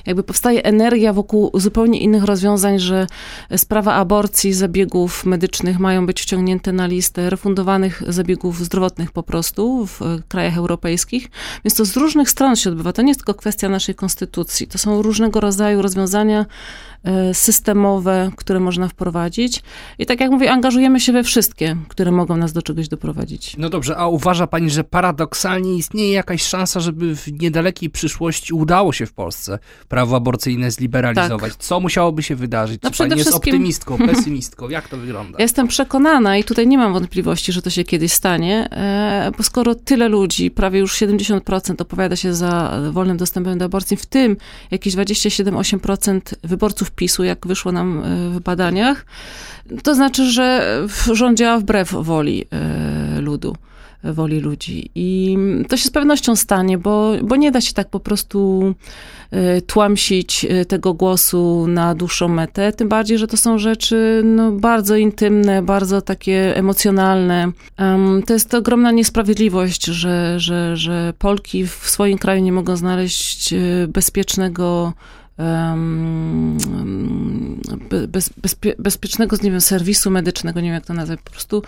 jakby 0.05 0.23
powstaje 0.23 0.63
energia 0.63 1.13
wokół 1.13 1.51
zupełnie 1.53 1.99
innych 1.99 2.23
rozwiązań, 2.23 2.79
że 2.79 3.07
sprawa 3.57 3.93
aborcji, 3.93 4.53
zabiegów 4.53 5.25
medycznych 5.25 5.79
mają 5.79 6.05
być 6.05 6.21
wciągnięte 6.21 6.71
na 6.71 6.87
listę 6.87 7.29
refundowanych 7.29 8.03
zabiegów 8.07 8.65
zdrowotnych 8.65 9.11
po 9.11 9.23
prostu 9.23 9.85
w 9.85 9.99
krajach 10.27 10.57
europejskich. 10.57 11.27
Więc 11.65 11.75
to 11.75 11.85
z 11.85 11.97
różnych 11.97 12.29
stron 12.29 12.55
się 12.55 12.69
odbywa. 12.69 12.93
To 12.93 13.01
nie 13.01 13.09
jest 13.09 13.19
tylko 13.19 13.33
kwestia 13.33 13.69
naszej 13.69 13.95
konstytucji. 13.95 14.67
To 14.67 14.77
są 14.77 15.01
różnego 15.01 15.39
rodzaju 15.39 15.81
rozwiązania, 15.81 16.45
E, 16.45 16.90
systemowe, 17.33 18.31
które 18.35 18.59
można 18.59 18.87
wprowadzić. 18.87 19.63
I 19.99 20.05
tak 20.05 20.19
jak 20.19 20.31
mówię, 20.31 20.51
angażujemy 20.51 20.99
się 20.99 21.13
we 21.13 21.23
wszystkie, 21.23 21.75
które 21.87 22.11
mogą 22.11 22.37
nas 22.37 22.53
do 22.53 22.61
czegoś 22.61 22.87
doprowadzić. 22.87 23.55
No 23.57 23.69
dobrze, 23.69 23.97
a 23.97 24.07
uważa 24.07 24.47
pani, 24.47 24.69
że 24.69 24.83
paradoksalnie 24.83 25.75
istnieje 25.75 26.13
jakaś 26.13 26.43
szansa, 26.43 26.79
żeby 26.79 27.15
w 27.15 27.41
niedalekiej 27.41 27.89
przyszłości 27.89 28.53
udało 28.53 28.93
się 28.93 29.05
w 29.05 29.13
Polsce 29.13 29.59
prawo 29.87 30.15
aborcyjne 30.15 30.71
zliberalizować? 30.71 31.53
Tak. 31.53 31.63
Co 31.63 31.79
musiałoby 31.79 32.23
się 32.23 32.35
wydarzyć? 32.35 32.81
No 32.83 32.91
Czy 32.91 32.97
pani 32.97 33.17
jest 33.17 33.33
optymistką, 33.33 33.97
pesymistką? 33.97 34.69
Jak 34.69 34.87
to 34.87 34.97
wygląda? 34.97 35.37
jestem 35.39 35.67
przekonana 35.67 36.37
i 36.37 36.43
tutaj 36.43 36.67
nie 36.67 36.77
mam 36.77 36.93
wątpliwości, 36.93 37.51
że 37.51 37.61
to 37.61 37.69
się 37.69 37.83
kiedyś 37.83 38.13
stanie, 38.13 38.67
e, 38.71 39.31
bo 39.37 39.43
skoro 39.43 39.75
tyle 39.75 40.09
ludzi, 40.09 40.51
prawie 40.51 40.79
już 40.79 40.95
70% 40.95 41.81
opowiada 41.81 42.15
się 42.15 42.33
za 42.33 42.81
wolnym 42.91 43.17
dostępem 43.17 43.57
do 43.57 43.65
aborcji, 43.65 43.97
w 43.97 44.05
tym 44.05 44.37
jakieś 44.71 44.95
27-8% 44.95 46.21
wyborców 46.43 46.90
PiSu, 46.95 47.23
jak 47.23 47.47
wyszło 47.47 47.71
nam 47.71 47.99
e, 47.99 48.29
w 48.29 48.39
badaniach, 48.39 49.05
to 49.83 49.95
znaczy, 49.95 50.31
że 50.31 50.77
rząd 51.13 51.37
działa 51.37 51.59
wbrew 51.59 51.91
woli 51.91 52.45
e, 52.51 53.21
ludu 53.21 53.55
woli 54.03 54.39
ludzi. 54.39 54.89
I 54.95 55.37
to 55.69 55.77
się 55.77 55.87
z 55.87 55.91
pewnością 55.91 56.35
stanie, 56.35 56.77
bo, 56.77 57.13
bo 57.23 57.35
nie 57.35 57.51
da 57.51 57.61
się 57.61 57.73
tak 57.73 57.89
po 57.89 57.99
prostu 57.99 58.73
e, 59.31 59.61
tłamsić 59.61 60.45
tego 60.67 60.93
głosu 60.93 61.65
na 61.67 61.95
dłuższą 61.95 62.27
metę, 62.27 62.73
tym 62.73 62.89
bardziej, 62.89 63.17
że 63.17 63.27
to 63.27 63.37
są 63.37 63.57
rzeczy 63.57 64.21
no, 64.25 64.51
bardzo 64.51 64.95
intymne, 64.95 65.61
bardzo 65.61 66.01
takie 66.01 66.57
emocjonalne. 66.57 67.51
Um, 67.79 68.23
to 68.27 68.33
jest 68.33 68.53
ogromna 68.53 68.91
niesprawiedliwość, 68.91 69.85
że, 69.85 70.39
że, 70.39 70.77
że 70.77 71.13
Polki 71.19 71.67
w 71.67 71.89
swoim 71.89 72.17
kraju 72.17 72.43
nie 72.43 72.51
mogą 72.51 72.75
znaleźć 72.75 73.53
bezpiecznego 73.87 74.93
bez, 78.07 78.29
bezpie, 78.29 78.75
bezpiecznego, 78.79 79.37
nie 79.43 79.51
wiem, 79.51 79.61
serwisu 79.61 80.11
medycznego, 80.11 80.59
nie 80.59 80.67
wiem 80.67 80.73
jak 80.73 80.85
to 80.85 80.93
nazwać, 80.93 81.19
po 81.23 81.31
prostu 81.31 81.63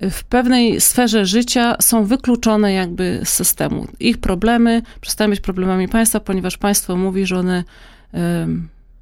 w 0.00 0.24
pewnej 0.24 0.80
sferze 0.80 1.26
życia 1.26 1.76
są 1.80 2.04
wykluczone 2.04 2.72
jakby 2.72 3.20
z 3.24 3.28
systemu. 3.28 3.88
Ich 4.00 4.18
problemy 4.18 4.82
przestają 5.00 5.30
być 5.30 5.40
problemami 5.40 5.88
państwa, 5.88 6.20
ponieważ 6.20 6.56
państwo 6.56 6.96
mówi, 6.96 7.26
że 7.26 7.38
one 7.38 7.64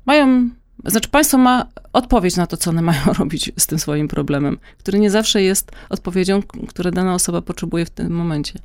mają 0.07 0.51
Znaczy, 0.85 1.09
państwo 1.09 1.39
ma 1.39 1.67
odpowiedź 1.93 2.37
na 2.37 2.47
to, 2.47 2.57
co 2.57 2.71
one 2.71 2.83
mają 2.93 3.05
robić 3.19 3.53
z 3.59 3.67
tym 3.67 3.79
swoim 3.79 4.09
problemem, 4.09 4.59
który 4.79 4.99
nie 4.99 5.11
zawsze 5.11 5.43
jest 5.43 5.73
odpowiedzią, 5.89 6.43
które 6.69 6.91
dana 6.91 7.15
osoba 7.15 7.43
potrzebuje 7.43 7.85
w 7.85 7.91
tym 7.91 8.13
momencie. 8.13 8.59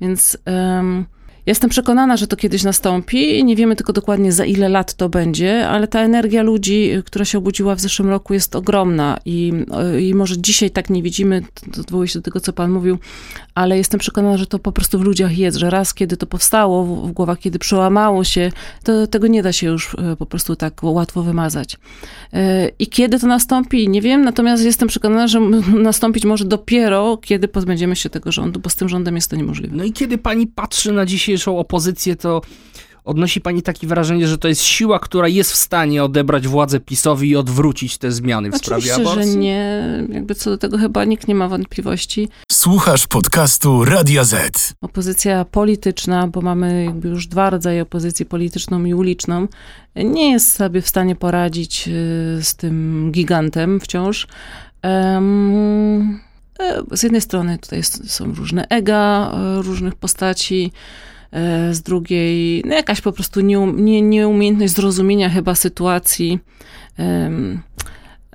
Więc. 0.00 0.38
Jestem 1.48 1.70
przekonana, 1.70 2.16
że 2.16 2.26
to 2.26 2.36
kiedyś 2.36 2.62
nastąpi. 2.62 3.44
Nie 3.44 3.56
wiemy 3.56 3.76
tylko 3.76 3.92
dokładnie 3.92 4.32
za 4.32 4.44
ile 4.44 4.68
lat 4.68 4.94
to 4.94 5.08
będzie, 5.08 5.68
ale 5.68 5.88
ta 5.88 6.00
energia 6.00 6.42
ludzi, 6.42 6.90
która 7.04 7.24
się 7.24 7.38
obudziła 7.38 7.74
w 7.74 7.80
zeszłym 7.80 8.08
roku, 8.08 8.34
jest 8.34 8.56
ogromna 8.56 9.18
i, 9.24 9.52
i 10.00 10.14
może 10.14 10.38
dzisiaj 10.38 10.70
tak 10.70 10.90
nie 10.90 11.02
widzimy, 11.02 11.42
odwołuję 11.80 12.08
się 12.08 12.18
do 12.18 12.22
tego, 12.22 12.40
co 12.40 12.52
pan 12.52 12.70
mówił, 12.70 12.98
ale 13.54 13.78
jestem 13.78 14.00
przekonana, 14.00 14.36
że 14.36 14.46
to 14.46 14.58
po 14.58 14.72
prostu 14.72 14.98
w 14.98 15.02
ludziach 15.02 15.38
jest, 15.38 15.58
że 15.58 15.70
raz, 15.70 15.94
kiedy 15.94 16.16
to 16.16 16.26
powstało 16.26 16.84
w, 16.84 17.08
w 17.08 17.12
głowach, 17.12 17.38
kiedy 17.38 17.58
przełamało 17.58 18.24
się, 18.24 18.52
to 18.82 19.06
tego 19.06 19.26
nie 19.26 19.42
da 19.42 19.52
się 19.52 19.66
już 19.66 19.94
e, 19.94 20.16
po 20.16 20.26
prostu 20.26 20.56
tak 20.56 20.82
łatwo 20.82 21.22
wymazać. 21.22 21.76
E, 22.32 22.68
I 22.78 22.86
kiedy 22.86 23.18
to 23.18 23.26
nastąpi, 23.26 23.88
nie 23.88 24.02
wiem, 24.02 24.22
natomiast 24.22 24.64
jestem 24.64 24.88
przekonana, 24.88 25.28
że 25.28 25.40
nastąpić 25.90 26.24
może 26.24 26.44
dopiero, 26.44 27.16
kiedy 27.16 27.48
pozbędziemy 27.48 27.96
się 27.96 28.10
tego 28.10 28.32
rządu, 28.32 28.60
bo 28.60 28.70
z 28.70 28.76
tym 28.76 28.88
rządem 28.88 29.14
jest 29.14 29.30
to 29.30 29.36
niemożliwe. 29.36 29.76
No 29.76 29.84
i 29.84 29.92
kiedy 29.92 30.18
pani 30.18 30.46
patrzy 30.46 30.92
na 30.92 31.06
dzisiaj 31.06 31.37
dzisiejszą 31.38 31.58
opozycję, 31.58 32.16
to 32.16 32.40
odnosi 33.04 33.40
pani 33.40 33.62
takie 33.62 33.86
wrażenie, 33.86 34.28
że 34.28 34.38
to 34.38 34.48
jest 34.48 34.62
siła, 34.62 34.98
która 34.98 35.28
jest 35.28 35.52
w 35.52 35.56
stanie 35.56 36.04
odebrać 36.04 36.48
władzę 36.48 36.80
PiSowi 36.80 37.28
i 37.28 37.36
odwrócić 37.36 37.98
te 37.98 38.12
zmiany 38.12 38.50
w 38.50 38.54
Oczywiście, 38.54 38.92
sprawie 38.92 39.08
aborcji? 39.08 39.32
że 39.32 39.38
nie. 39.38 39.82
Jakby 40.12 40.34
co 40.34 40.50
do 40.50 40.58
tego 40.58 40.78
chyba 40.78 41.04
nikt 41.04 41.28
nie 41.28 41.34
ma 41.34 41.48
wątpliwości. 41.48 42.28
Słuchasz 42.52 43.06
podcastu 43.06 43.84
Radia 43.84 44.24
Z. 44.24 44.74
Opozycja 44.80 45.44
polityczna, 45.44 46.26
bo 46.26 46.40
mamy 46.40 46.84
jakby 46.84 47.08
już 47.08 47.26
dwa 47.26 47.50
rodzaje 47.50 47.82
opozycji 47.82 48.26
polityczną 48.26 48.84
i 48.84 48.94
uliczną, 48.94 49.48
nie 49.96 50.30
jest 50.30 50.52
sobie 50.54 50.82
w 50.82 50.88
stanie 50.88 51.16
poradzić 51.16 51.88
y, 51.88 51.90
z 52.42 52.54
tym 52.54 53.08
gigantem 53.12 53.80
wciąż. 53.80 54.26
Um, 54.82 56.20
z 56.92 57.02
jednej 57.02 57.20
strony 57.20 57.58
tutaj 57.58 57.82
są 57.82 58.34
różne 58.34 58.68
ega 58.68 59.32
e, 59.32 59.62
różnych 59.62 59.94
postaci, 59.94 60.72
z 61.72 61.82
drugiej 61.82 62.62
no 62.66 62.74
jakaś 62.74 63.00
po 63.00 63.12
prostu 63.12 63.40
nieum, 63.40 63.84
nie, 63.84 64.02
nieumiejętność 64.02 64.72
zrozumienia 64.72 65.28
chyba 65.30 65.54
sytuacji. 65.54 66.38
Um, 66.98 67.62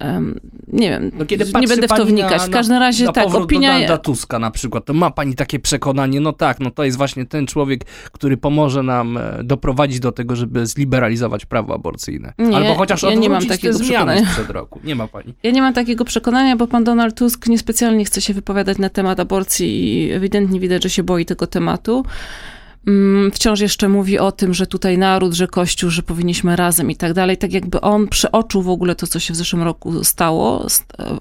Um, 0.01 0.39
nie 0.67 0.89
wiem, 0.89 1.11
no 1.13 1.25
nie 1.61 1.67
będę 1.67 1.87
w 1.87 1.89
to 1.89 2.05
wnikać. 2.05 2.41
W 2.41 2.49
każdym 2.49 2.77
razie 2.77 3.05
na, 3.05 3.11
tak, 3.11 3.35
opinia... 3.35 3.87
Do 3.87 3.97
Tuska 3.97 4.39
na 4.39 4.51
przykład, 4.51 4.85
to 4.85 4.93
ma 4.93 5.11
pani 5.11 5.35
takie 5.35 5.59
przekonanie, 5.59 6.19
no 6.19 6.33
tak, 6.33 6.59
no 6.59 6.71
to 6.71 6.83
jest 6.83 6.97
właśnie 6.97 7.25
ten 7.25 7.47
człowiek, 7.47 7.85
który 8.11 8.37
pomoże 8.37 8.83
nam 8.83 9.17
e, 9.17 9.43
doprowadzić 9.43 9.99
do 9.99 10.11
tego, 10.11 10.35
żeby 10.35 10.65
zliberalizować 10.65 11.45
prawo 11.45 11.73
aborcyjne. 11.73 12.33
Nie, 12.37 12.55
Albo 12.55 12.75
chociaż 12.75 13.03
ja 13.03 13.13
nie 13.13 13.29
mam 13.29 13.45
takiego 13.45 13.77
zmiany 13.77 14.25
sprzed 14.25 14.49
roku. 14.49 14.79
Nie 14.83 14.95
ma 14.95 15.07
pani. 15.07 15.33
Ja 15.43 15.51
nie 15.51 15.61
mam 15.61 15.73
takiego 15.73 16.05
przekonania, 16.05 16.55
bo 16.55 16.67
pan 16.67 16.83
Donald 16.83 17.15
Tusk 17.17 17.47
niespecjalnie 17.47 18.05
chce 18.05 18.21
się 18.21 18.33
wypowiadać 18.33 18.77
na 18.77 18.89
temat 18.89 19.19
aborcji 19.19 19.93
i 19.93 20.11
ewidentnie 20.11 20.59
widać, 20.59 20.83
że 20.83 20.89
się 20.89 21.03
boi 21.03 21.25
tego 21.25 21.47
tematu. 21.47 22.05
Mm, 22.87 23.31
wciąż 23.31 23.59
jeszcze 23.59 23.89
mówi 23.89 24.19
o 24.19 24.31
tym, 24.31 24.53
że 24.53 24.67
tutaj 24.67 24.97
naród, 24.97 25.33
że 25.33 25.47
Kościół, 25.47 25.89
że 25.89 26.03
powinniśmy 26.03 26.55
razem 26.55 26.91
i 26.91 26.95
tak 26.95 27.13
dalej. 27.13 27.37
Tak 27.37 27.53
jakby 27.53 27.81
on 27.81 28.07
przeoczył 28.07 28.61
w 28.61 28.69
ogóle 28.69 28.95
to, 28.95 29.07
co 29.07 29.19
się 29.19 29.33
w 29.33 29.37
zeszłym 29.37 29.63
roku 29.63 30.03
stało. 30.03 30.67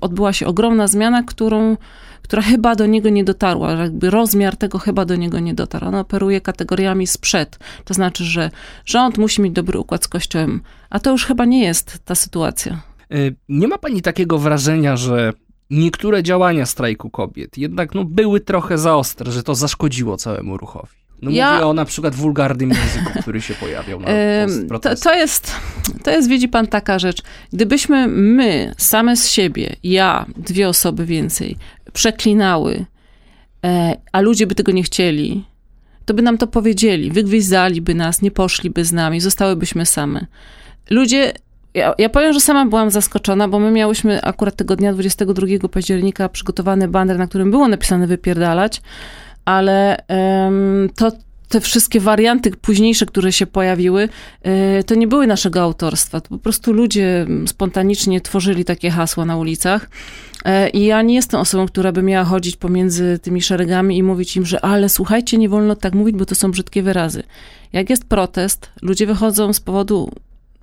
Odbyła 0.01 0.33
się 0.33 0.47
ogromna 0.47 0.89
zmiana, 0.89 1.23
którą, 1.23 1.77
która 2.23 2.43
chyba 2.43 2.75
do 2.75 2.87
niego 2.87 3.09
nie 3.09 3.25
dotarła. 3.25 3.73
Jakby 3.73 4.11
rozmiar 4.11 4.57
tego 4.57 4.79
chyba 4.79 5.05
do 5.05 5.17
niego 5.17 5.41
nie 5.41 5.55
dotarł. 5.55 5.87
On 5.87 5.95
operuje 5.95 6.41
kategoriami 6.41 7.07
sprzed. 7.07 7.59
To 7.85 7.95
znaczy, 7.95 8.25
że 8.25 8.51
rząd 8.85 9.19
musi 9.19 9.43
mieć 9.43 9.53
dobry 9.53 9.79
układ 9.79 10.05
z 10.05 10.09
Kościołem. 10.09 10.61
A 10.91 11.01
to 11.01 11.11
już 11.11 11.25
chyba 11.25 11.45
nie 11.45 11.63
jest 11.63 11.99
ta 12.05 12.15
sytuacja. 12.15 12.83
Y, 13.15 13.37
nie 13.49 13.69
ma 13.69 13.79
pani 13.79 14.03
takiego 14.03 14.39
wrażenia, 14.39 14.97
że 14.97 15.33
niektóre 15.71 16.23
działania 16.23 16.67
strajku 16.67 17.11
kobiet 17.11 17.59
jednak 17.59 17.95
no, 17.95 18.05
były 18.05 18.41
trochę 18.41 18.79
za 18.79 18.97
ostre, 18.97 19.33
że 19.33 19.43
to 19.43 19.55
zaszkodziło 19.55 20.17
całemu 20.17 20.57
ruchowi? 20.57 21.02
No 21.23 21.31
ja... 21.31 21.53
mówię 21.53 21.67
o 21.67 21.73
na 21.73 21.85
przykład 21.85 22.15
wulgarnym 22.15 22.71
języku, 22.71 23.21
który 23.21 23.41
się 23.41 23.55
pojawiał 23.55 24.01
na 24.01 24.09
to, 24.81 24.97
to, 24.97 25.15
jest, 25.15 25.53
to 26.05 26.11
jest, 26.11 26.29
widzi 26.29 26.49
pan, 26.49 26.67
taka 26.67 26.99
rzecz. 26.99 27.23
Gdybyśmy 27.53 28.09
my, 28.09 28.75
same 28.79 29.17
z 29.17 29.29
siebie, 29.29 29.77
ja, 29.83 30.27
dwie 30.37 30.69
osoby 30.69 31.07
więcej, 31.07 31.57
przeklinały, 31.93 32.85
e, 33.65 33.97
a 34.13 34.21
ludzie 34.21 34.47
by 34.47 34.55
tego 34.55 34.73
nie 34.73 34.83
chcieli, 34.83 35.45
to 36.05 36.15
by 36.15 36.23
nam 36.23 36.39
to 36.39 36.47
powiedzieli, 36.47 37.11
wygwizdaliby 37.11 37.95
nas, 37.95 38.23
nie 38.23 38.31
poszliby 38.31 38.85
z 38.85 38.93
nami, 38.93 39.21
zostałybyśmy 39.21 39.87
same. 39.87 40.27
Ludzie 40.91 41.33
ja, 41.75 41.95
ja, 41.99 42.09
powiem, 42.09 42.33
że 42.33 42.41
sama 42.41 42.67
byłam 42.67 42.91
zaskoczona, 42.91 43.49
bo 43.49 43.59
my 43.59 43.71
miałyśmy 43.71 44.23
akurat 44.23 44.57
tego 44.57 44.77
dnia 44.77 44.93
22 44.93 45.69
października 45.69 46.29
przygotowany 46.29 46.89
banner, 46.89 47.19
na 47.19 47.27
którym 47.27 47.51
było 47.51 47.69
napisane 47.69 48.07
wypierdalać, 48.07 48.83
ale 49.45 49.97
to 50.97 51.13
te 51.53 51.61
wszystkie 51.61 52.01
warianty 52.01 52.51
późniejsze, 52.51 53.07
które 53.07 53.33
się 53.33 53.47
pojawiły, 53.47 54.09
e, 54.43 54.85
to 54.85 54.95
nie 54.95 55.07
były 55.07 55.27
naszego 55.27 55.63
autorstwa. 55.63 56.21
To 56.21 56.29
po 56.29 56.39
prostu 56.39 56.73
ludzie 56.73 57.27
spontanicznie 57.47 58.21
tworzyli 58.21 58.65
takie 58.65 58.91
hasła 58.91 59.25
na 59.25 59.37
ulicach. 59.37 59.91
E, 60.45 60.69
I 60.69 60.85
ja 60.85 61.03
nie 61.03 61.15
jestem 61.15 61.41
osobą, 61.41 61.67
która 61.67 61.93
by 61.93 62.03
miała 62.03 62.25
chodzić 62.25 62.57
pomiędzy 62.57 63.19
tymi 63.23 63.43
szeregami 63.43 63.97
i 63.97 64.03
mówić 64.03 64.37
im, 64.37 64.47
że 64.47 64.65
ale 64.65 64.89
słuchajcie, 64.89 65.39
nie 65.39 65.49
wolno 65.49 65.77
tak 65.77 65.95
mówić, 65.95 66.17
bo 66.17 66.27
to 66.27 66.35
są 66.35 66.51
brzydkie 66.51 66.83
wyrazy. 66.83 67.23
Jak 67.73 67.91
jest 67.91 68.05
protest, 68.05 68.71
ludzie 68.83 69.07
wychodzą 69.07 69.53
z 69.53 69.61
powodu 69.61 70.13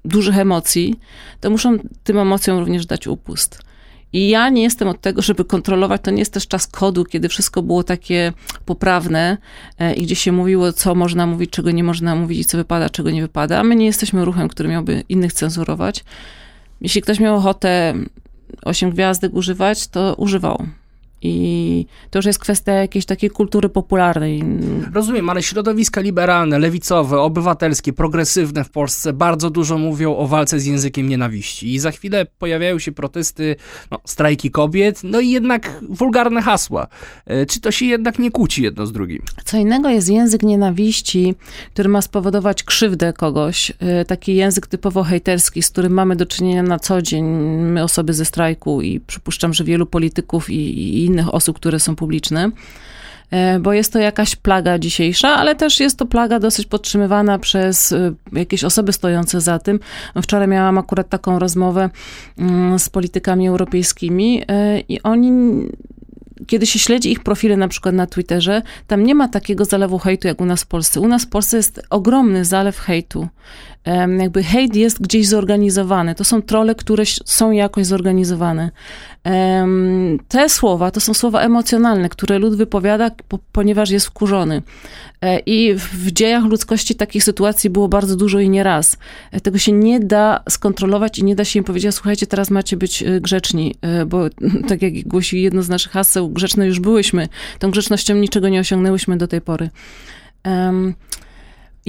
dużych 0.05 0.37
emocji, 0.37 0.99
to 1.39 1.49
muszą 1.49 1.77
tym 2.03 2.17
emocjom 2.17 2.59
również 2.59 2.85
dać 2.85 3.07
upust. 3.07 3.68
I 4.13 4.29
ja 4.29 4.49
nie 4.49 4.63
jestem 4.63 4.87
od 4.87 5.01
tego, 5.01 5.21
żeby 5.21 5.45
kontrolować, 5.45 6.01
to 6.01 6.11
nie 6.11 6.19
jest 6.19 6.33
też 6.33 6.47
czas 6.47 6.67
kodu, 6.67 7.05
kiedy 7.05 7.29
wszystko 7.29 7.61
było 7.61 7.83
takie 7.83 8.33
poprawne 8.65 9.37
e, 9.79 9.93
i 9.93 10.03
gdzie 10.03 10.15
się 10.15 10.31
mówiło, 10.31 10.73
co 10.73 10.95
można 10.95 11.25
mówić, 11.25 11.49
czego 11.49 11.71
nie 11.71 11.83
można 11.83 12.15
mówić 12.15 12.39
i 12.39 12.45
co 12.45 12.57
wypada, 12.57 12.89
czego 12.89 13.11
nie 13.11 13.21
wypada. 13.21 13.59
A 13.59 13.63
my 13.63 13.75
nie 13.75 13.85
jesteśmy 13.85 14.25
ruchem, 14.25 14.49
który 14.49 14.69
miałby 14.69 15.03
innych 15.09 15.33
cenzurować. 15.33 16.03
Jeśli 16.81 17.01
ktoś 17.01 17.19
miał 17.19 17.35
ochotę 17.35 17.93
osiem 18.65 18.91
gwiazdek 18.91 19.33
używać, 19.33 19.87
to 19.87 20.15
używał. 20.17 20.65
I 21.21 21.85
to 22.09 22.19
już 22.19 22.25
jest 22.25 22.39
kwestia 22.39 22.71
jakiejś 22.71 23.05
takiej 23.05 23.29
kultury 23.29 23.69
popularnej. 23.69 24.43
Rozumiem, 24.93 25.29
ale 25.29 25.43
środowiska 25.43 26.01
liberalne, 26.01 26.59
lewicowe, 26.59 27.19
obywatelskie, 27.19 27.93
progresywne 27.93 28.63
w 28.63 28.69
Polsce 28.69 29.13
bardzo 29.13 29.49
dużo 29.49 29.77
mówią 29.77 30.17
o 30.17 30.27
walce 30.27 30.59
z 30.59 30.65
językiem 30.65 31.09
nienawiści. 31.09 31.73
I 31.73 31.79
za 31.79 31.91
chwilę 31.91 32.25
pojawiają 32.39 32.79
się 32.79 32.91
protesty, 32.91 33.55
no, 33.91 33.99
strajki 34.05 34.51
kobiet, 34.51 35.01
no 35.03 35.19
i 35.19 35.29
jednak 35.29 35.79
wulgarne 35.89 36.41
hasła. 36.41 36.87
E, 37.25 37.45
czy 37.45 37.61
to 37.61 37.71
się 37.71 37.85
jednak 37.85 38.19
nie 38.19 38.31
kłóci 38.31 38.63
jedno 38.63 38.85
z 38.85 38.91
drugim? 38.91 39.21
Co 39.45 39.57
innego 39.57 39.89
jest 39.89 40.09
język 40.09 40.43
nienawiści, 40.43 41.35
który 41.73 41.89
ma 41.89 42.01
spowodować 42.01 42.63
krzywdę 42.63 43.13
kogoś. 43.13 43.71
E, 43.79 44.05
taki 44.05 44.35
język 44.35 44.67
typowo 44.67 45.03
hejterski, 45.03 45.63
z 45.63 45.69
którym 45.69 45.93
mamy 45.93 46.15
do 46.15 46.25
czynienia 46.25 46.63
na 46.63 46.79
co 46.79 47.01
dzień, 47.01 47.25
my 47.61 47.83
osoby 47.83 48.13
ze 48.13 48.25
strajku 48.25 48.81
i 48.81 48.99
przypuszczam, 48.99 49.53
że 49.53 49.63
wielu 49.63 49.85
polityków 49.85 50.49
i, 50.49 51.03
i 51.03 51.08
innych 51.09 51.33
osób, 51.33 51.55
które 51.55 51.79
są 51.79 51.95
publiczne 51.95 52.51
e, 53.31 53.59
bo 53.59 53.73
jest 53.73 53.93
to 53.93 53.99
jakaś 53.99 54.35
plaga 54.35 54.79
dzisiejsza, 54.79 55.29
ale 55.29 55.55
też 55.55 55.79
jest 55.79 55.97
to 55.97 56.05
plaga 56.05 56.39
dosyć 56.39 56.65
podtrzymywana 56.65 57.39
przez 57.39 57.91
e, 57.91 58.13
jakieś 58.31 58.63
osoby 58.63 58.93
stojące 58.93 59.41
za 59.41 59.59
tym. 59.59 59.79
Wczoraj 60.21 60.47
miałam 60.47 60.77
akurat 60.77 61.09
taką 61.09 61.39
rozmowę 61.39 61.89
mm, 62.37 62.79
z 62.79 62.89
politykami 62.89 63.47
europejskimi 63.47 64.43
e, 64.47 64.79
i 64.79 65.01
oni 65.03 65.31
kiedy 66.47 66.65
się 66.65 66.79
śledzi 66.79 67.11
ich 67.11 67.19
profile 67.19 67.57
na 67.57 67.67
przykład 67.67 67.95
na 67.95 68.07
Twitterze, 68.07 68.61
tam 68.87 69.03
nie 69.03 69.15
ma 69.15 69.27
takiego 69.27 69.65
zalewu 69.65 69.97
hejtu 69.97 70.27
jak 70.27 70.41
u 70.41 70.45
nas 70.45 70.63
w 70.63 70.67
Polsce. 70.67 70.99
U 70.99 71.07
nas 71.07 71.25
w 71.25 71.29
Polsce 71.29 71.57
jest 71.57 71.81
ogromny 71.89 72.45
zalew 72.45 72.79
hejtu. 72.79 73.27
Jakby 74.19 74.43
hejt 74.43 74.75
jest 74.75 75.01
gdzieś 75.01 75.27
zorganizowany. 75.27 76.15
To 76.15 76.23
są 76.23 76.41
trole, 76.41 76.75
które 76.75 77.03
są 77.25 77.51
jakoś 77.51 77.85
zorganizowane. 77.85 78.71
Te 80.27 80.49
słowa 80.49 80.91
to 80.91 80.99
są 80.99 81.13
słowa 81.13 81.41
emocjonalne, 81.41 82.09
które 82.09 82.39
lud 82.39 82.55
wypowiada, 82.55 83.11
ponieważ 83.51 83.89
jest 83.89 84.05
wkurzony. 84.05 84.61
E, 85.21 85.39
I 85.39 85.73
w 85.75 86.11
dziejach 86.11 86.43
ludzkości 86.43 86.95
takich 86.95 87.23
sytuacji 87.23 87.69
było 87.69 87.87
bardzo 87.87 88.15
dużo 88.15 88.39
i 88.39 88.49
nie 88.49 88.63
raz. 88.63 88.97
E, 89.31 89.41
tego 89.41 89.57
się 89.57 89.71
nie 89.71 89.99
da 89.99 90.43
skontrolować 90.49 91.19
i 91.19 91.23
nie 91.23 91.35
da 91.35 91.45
się 91.45 91.59
im 91.59 91.65
powiedzieć, 91.65 91.95
słuchajcie, 91.95 92.27
teraz 92.27 92.49
macie 92.49 92.77
być 92.77 93.03
e, 93.03 93.21
grzeczni, 93.21 93.75
bo 94.07 94.29
tak 94.69 94.81
jak 94.81 94.93
głosi 95.07 95.41
jedno 95.41 95.63
z 95.63 95.69
naszych 95.69 95.91
haseł, 95.91 96.29
grzeczne 96.29 96.67
już 96.67 96.79
byłyśmy. 96.79 97.27
Tą 97.59 97.71
grzecznością 97.71 98.15
niczego 98.15 98.49
nie 98.49 98.59
osiągnęłyśmy 98.59 99.17
do 99.17 99.27
tej 99.27 99.41
pory. 99.41 99.69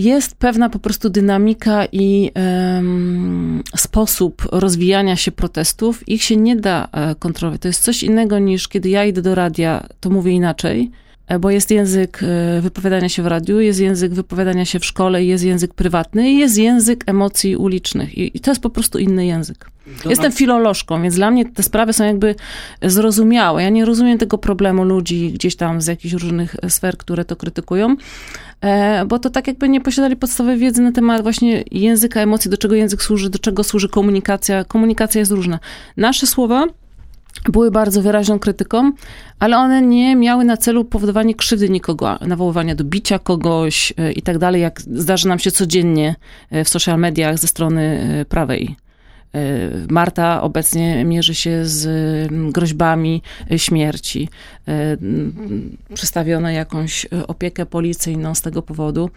Jest 0.00 0.36
pewna 0.36 0.70
po 0.70 0.78
prostu 0.78 1.10
dynamika 1.10 1.84
i 1.92 2.30
um, 2.74 3.62
sposób 3.76 4.42
rozwijania 4.52 5.16
się 5.16 5.32
protestów. 5.32 6.08
Ich 6.08 6.22
się 6.22 6.36
nie 6.36 6.56
da 6.56 6.88
kontrolować. 7.18 7.60
To 7.60 7.68
jest 7.68 7.82
coś 7.82 8.02
innego 8.02 8.38
niż 8.38 8.68
kiedy 8.68 8.88
ja 8.88 9.04
idę 9.04 9.22
do 9.22 9.34
radia, 9.34 9.86
to 10.00 10.10
mówię 10.10 10.32
inaczej 10.32 10.80
e, 10.80 11.09
bo 11.38 11.50
jest 11.50 11.70
język 11.70 12.20
e, 12.22 12.60
wypowiadania 12.60 13.08
się 13.08 13.22
w 13.22 13.26
radiu, 13.26 13.60
jest 13.60 13.80
język 13.80 14.14
wypowiadania 14.14 14.64
się 14.64 14.78
w 14.78 14.84
szkole, 14.84 15.24
jest 15.24 15.44
język 15.44 15.74
prywatny 15.74 16.30
i 16.30 16.38
jest 16.38 16.58
język 16.58 17.04
emocji 17.06 17.56
ulicznych. 17.56 18.18
I, 18.18 18.40
to 18.40 18.50
jest 18.50 18.60
po 18.62 18.70
prostu 18.70 18.98
inny 18.98 19.26
język. 19.26 19.70
Donald- 19.86 20.10
Jestem 20.10 20.32
filolożką, 20.32 21.02
więc 21.02 21.14
dla 21.14 21.30
mnie 21.30 21.44
te 21.44 21.62
sprawy 21.62 21.92
są 21.92 22.04
jakby 22.04 22.34
zrozumiałe. 22.82 23.62
Ja 23.62 23.68
nie 23.70 23.84
rozumiem 23.84 24.18
tego 24.18 24.38
problemu 24.38 24.84
ludzi 24.84 25.32
gdzieś 25.32 25.56
tam 25.56 25.80
z 25.80 25.86
jakichś 25.86 26.14
różnych 26.14 26.56
sfer, 26.68 26.96
które 26.98 27.24
to 27.24 27.36
krytykują, 27.36 27.96
e, 28.60 29.04
bo 29.06 29.18
to 29.18 29.30
tak 29.30 29.46
jakby 29.46 29.68
nie 29.68 29.80
posiadali 29.80 30.16
podstawowej 30.16 30.58
wiedzy 30.58 30.82
na 30.82 30.92
temat 30.92 31.22
właśnie 31.22 31.64
języka, 31.70 32.20
emocji, 32.20 32.50
do 32.50 32.56
czego 32.56 32.74
język 32.74 33.02
służy, 33.02 33.30
do 33.30 33.38
czego 33.38 33.64
służy 33.64 33.88
komunikacja. 33.88 34.64
Komunikacja 34.64 35.18
jest 35.18 35.32
różna. 35.32 35.58
Nasze 35.96 36.26
słowa 36.26 36.66
były 37.48 37.70
bardzo 37.70 38.02
wyraźną 38.02 38.38
krytyką, 38.38 38.92
ale 39.38 39.56
one 39.58 39.82
nie 39.82 40.16
miały 40.16 40.44
na 40.44 40.56
celu 40.56 40.84
powodowanie 40.84 41.34
krzywdy 41.34 41.68
nikogo, 41.68 42.18
nawoływania 42.26 42.74
do 42.74 42.84
bicia 42.84 43.18
kogoś 43.18 43.92
e, 43.98 44.12
i 44.12 44.22
tak 44.22 44.38
dalej, 44.38 44.62
jak 44.62 44.80
zdarza 44.80 45.28
nam 45.28 45.38
się 45.38 45.50
codziennie 45.50 46.14
e, 46.50 46.64
w 46.64 46.68
social 46.68 46.98
mediach 46.98 47.38
ze 47.38 47.46
strony 47.46 47.82
e, 48.20 48.24
prawej. 48.24 48.76
Marta 49.90 50.42
obecnie 50.42 51.04
mierzy 51.04 51.34
się 51.34 51.66
z 51.66 51.88
groźbami 52.52 53.22
śmierci. 53.56 54.28
Przystawiono 55.94 56.50
jakąś 56.50 57.06
opiekę 57.28 57.66
policyjną 57.66 58.34
z 58.34 58.42
tego 58.42 58.62
powodu. 58.62 59.10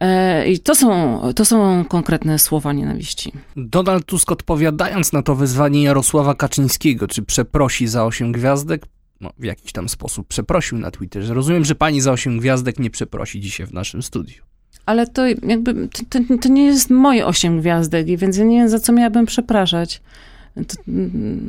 E, 0.00 0.48
I 0.48 0.58
to 0.58 0.74
są, 0.74 1.20
to 1.36 1.44
są 1.44 1.84
konkretne 1.84 2.38
słowa 2.38 2.72
nienawiści. 2.72 3.32
Donald 3.56 4.06
Tusk 4.06 4.32
odpowiadając 4.32 5.12
na 5.12 5.22
to 5.22 5.34
wyzwanie 5.34 5.82
Jarosława 5.82 6.34
Kaczyńskiego, 6.34 7.08
czy 7.08 7.22
przeprosi 7.22 7.86
za 7.88 8.04
osiem 8.04 8.32
gwiazdek, 8.32 8.86
no, 9.20 9.30
w 9.38 9.44
jakiś 9.44 9.72
tam 9.72 9.88
sposób 9.88 10.28
przeprosił 10.28 10.78
na 10.78 10.90
Twitterze. 10.90 11.34
Rozumiem, 11.34 11.64
że 11.64 11.74
pani 11.74 12.00
za 12.00 12.12
osiem 12.12 12.38
gwiazdek 12.38 12.78
nie 12.78 12.90
przeprosi 12.90 13.40
dzisiaj 13.40 13.66
w 13.66 13.72
naszym 13.72 14.02
studiu. 14.02 14.42
Ale 14.86 15.06
to 15.06 15.26
jakby, 15.26 15.88
to, 15.88 16.02
to, 16.08 16.38
to 16.42 16.48
nie 16.48 16.66
jest 16.66 16.90
moje 16.90 17.26
osiem 17.26 17.60
gwiazdek, 17.60 18.08
i 18.08 18.16
więc 18.16 18.36
ja 18.36 18.44
nie 18.44 18.58
wiem, 18.58 18.68
za 18.68 18.80
co 18.80 18.92
miałabym 18.92 19.26
przepraszać. 19.26 20.02
To, 20.54 20.74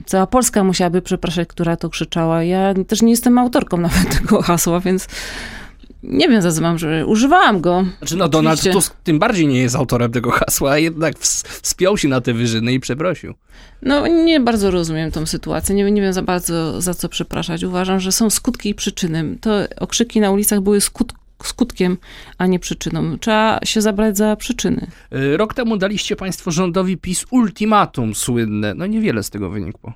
cała 0.06 0.28
Polska 0.28 0.64
musiałaby 0.64 1.02
przepraszać, 1.02 1.48
która 1.48 1.78
to 1.78 1.90
krzyczała. 1.90 2.44
Ja 2.44 2.74
też 2.88 3.02
nie 3.02 3.12
jestem 3.12 3.38
autorką 3.38 3.78
nawet 3.78 4.20
tego 4.20 4.42
hasła, 4.42 4.80
więc 4.80 5.08
nie 6.04 6.30
wiem, 6.30 6.42
za 6.42 6.52
co 6.52 6.62
mam, 6.62 6.78
że 6.78 7.06
używałam 7.06 7.62
go. 7.62 7.86
Znaczy, 7.98 8.16
no 8.16 8.30
Donald 8.30 8.60
Oczywiście. 8.60 8.74
Tusk 8.80 8.96
tym 9.04 9.20
bardziej 9.20 9.48
nie 9.48 9.60
jest 9.62 9.76
autorem 9.76 10.12
tego 10.12 10.32
hasła, 10.32 10.72
a 10.72 10.78
jednak 10.78 11.16
ws- 11.16 11.44
wspiął 11.62 11.98
się 11.98 12.08
na 12.08 12.22
te 12.22 12.34
wyżyny 12.34 12.74
i 12.74 12.80
przeprosił. 12.80 13.34
No, 13.82 14.08
nie 14.08 14.40
bardzo 14.40 14.72
rozumiem 14.72 15.12
tą 15.12 15.26
sytuację. 15.26 15.76
Nie, 15.76 15.92
nie 15.92 16.02
wiem 16.02 16.14
za 16.14 16.22
bardzo, 16.22 16.82
za 16.82 16.94
co 16.94 17.10
przepraszać. 17.10 17.64
Uważam, 17.64 18.00
że 18.00 18.12
są 18.12 18.30
skutki 18.30 18.70
i 18.70 18.76
przyczyny. 18.76 19.38
To 19.42 19.52
okrzyki 19.80 20.20
na 20.20 20.32
ulicach 20.32 20.62
były 20.62 20.82
skut, 20.82 21.14
skutkiem, 21.44 21.98
a 22.38 22.48
nie 22.48 22.60
przyczyną. 22.60 23.18
Trzeba 23.20 23.60
się 23.64 23.82
zabrać 23.82 24.18
za 24.18 24.36
przyczyny. 24.36 24.88
Y, 25.16 25.38
Rok 25.38 25.54
temu 25.54 25.78
daliście 25.78 26.16
państwo 26.16 26.52
rządowi 26.52 26.98
PiS 26.98 27.26
ultimatum 27.32 28.16
słynne. 28.16 28.74
No 28.74 28.86
niewiele 28.86 29.24
z 29.24 29.30
tego 29.30 29.50
wynikło. 29.50 29.94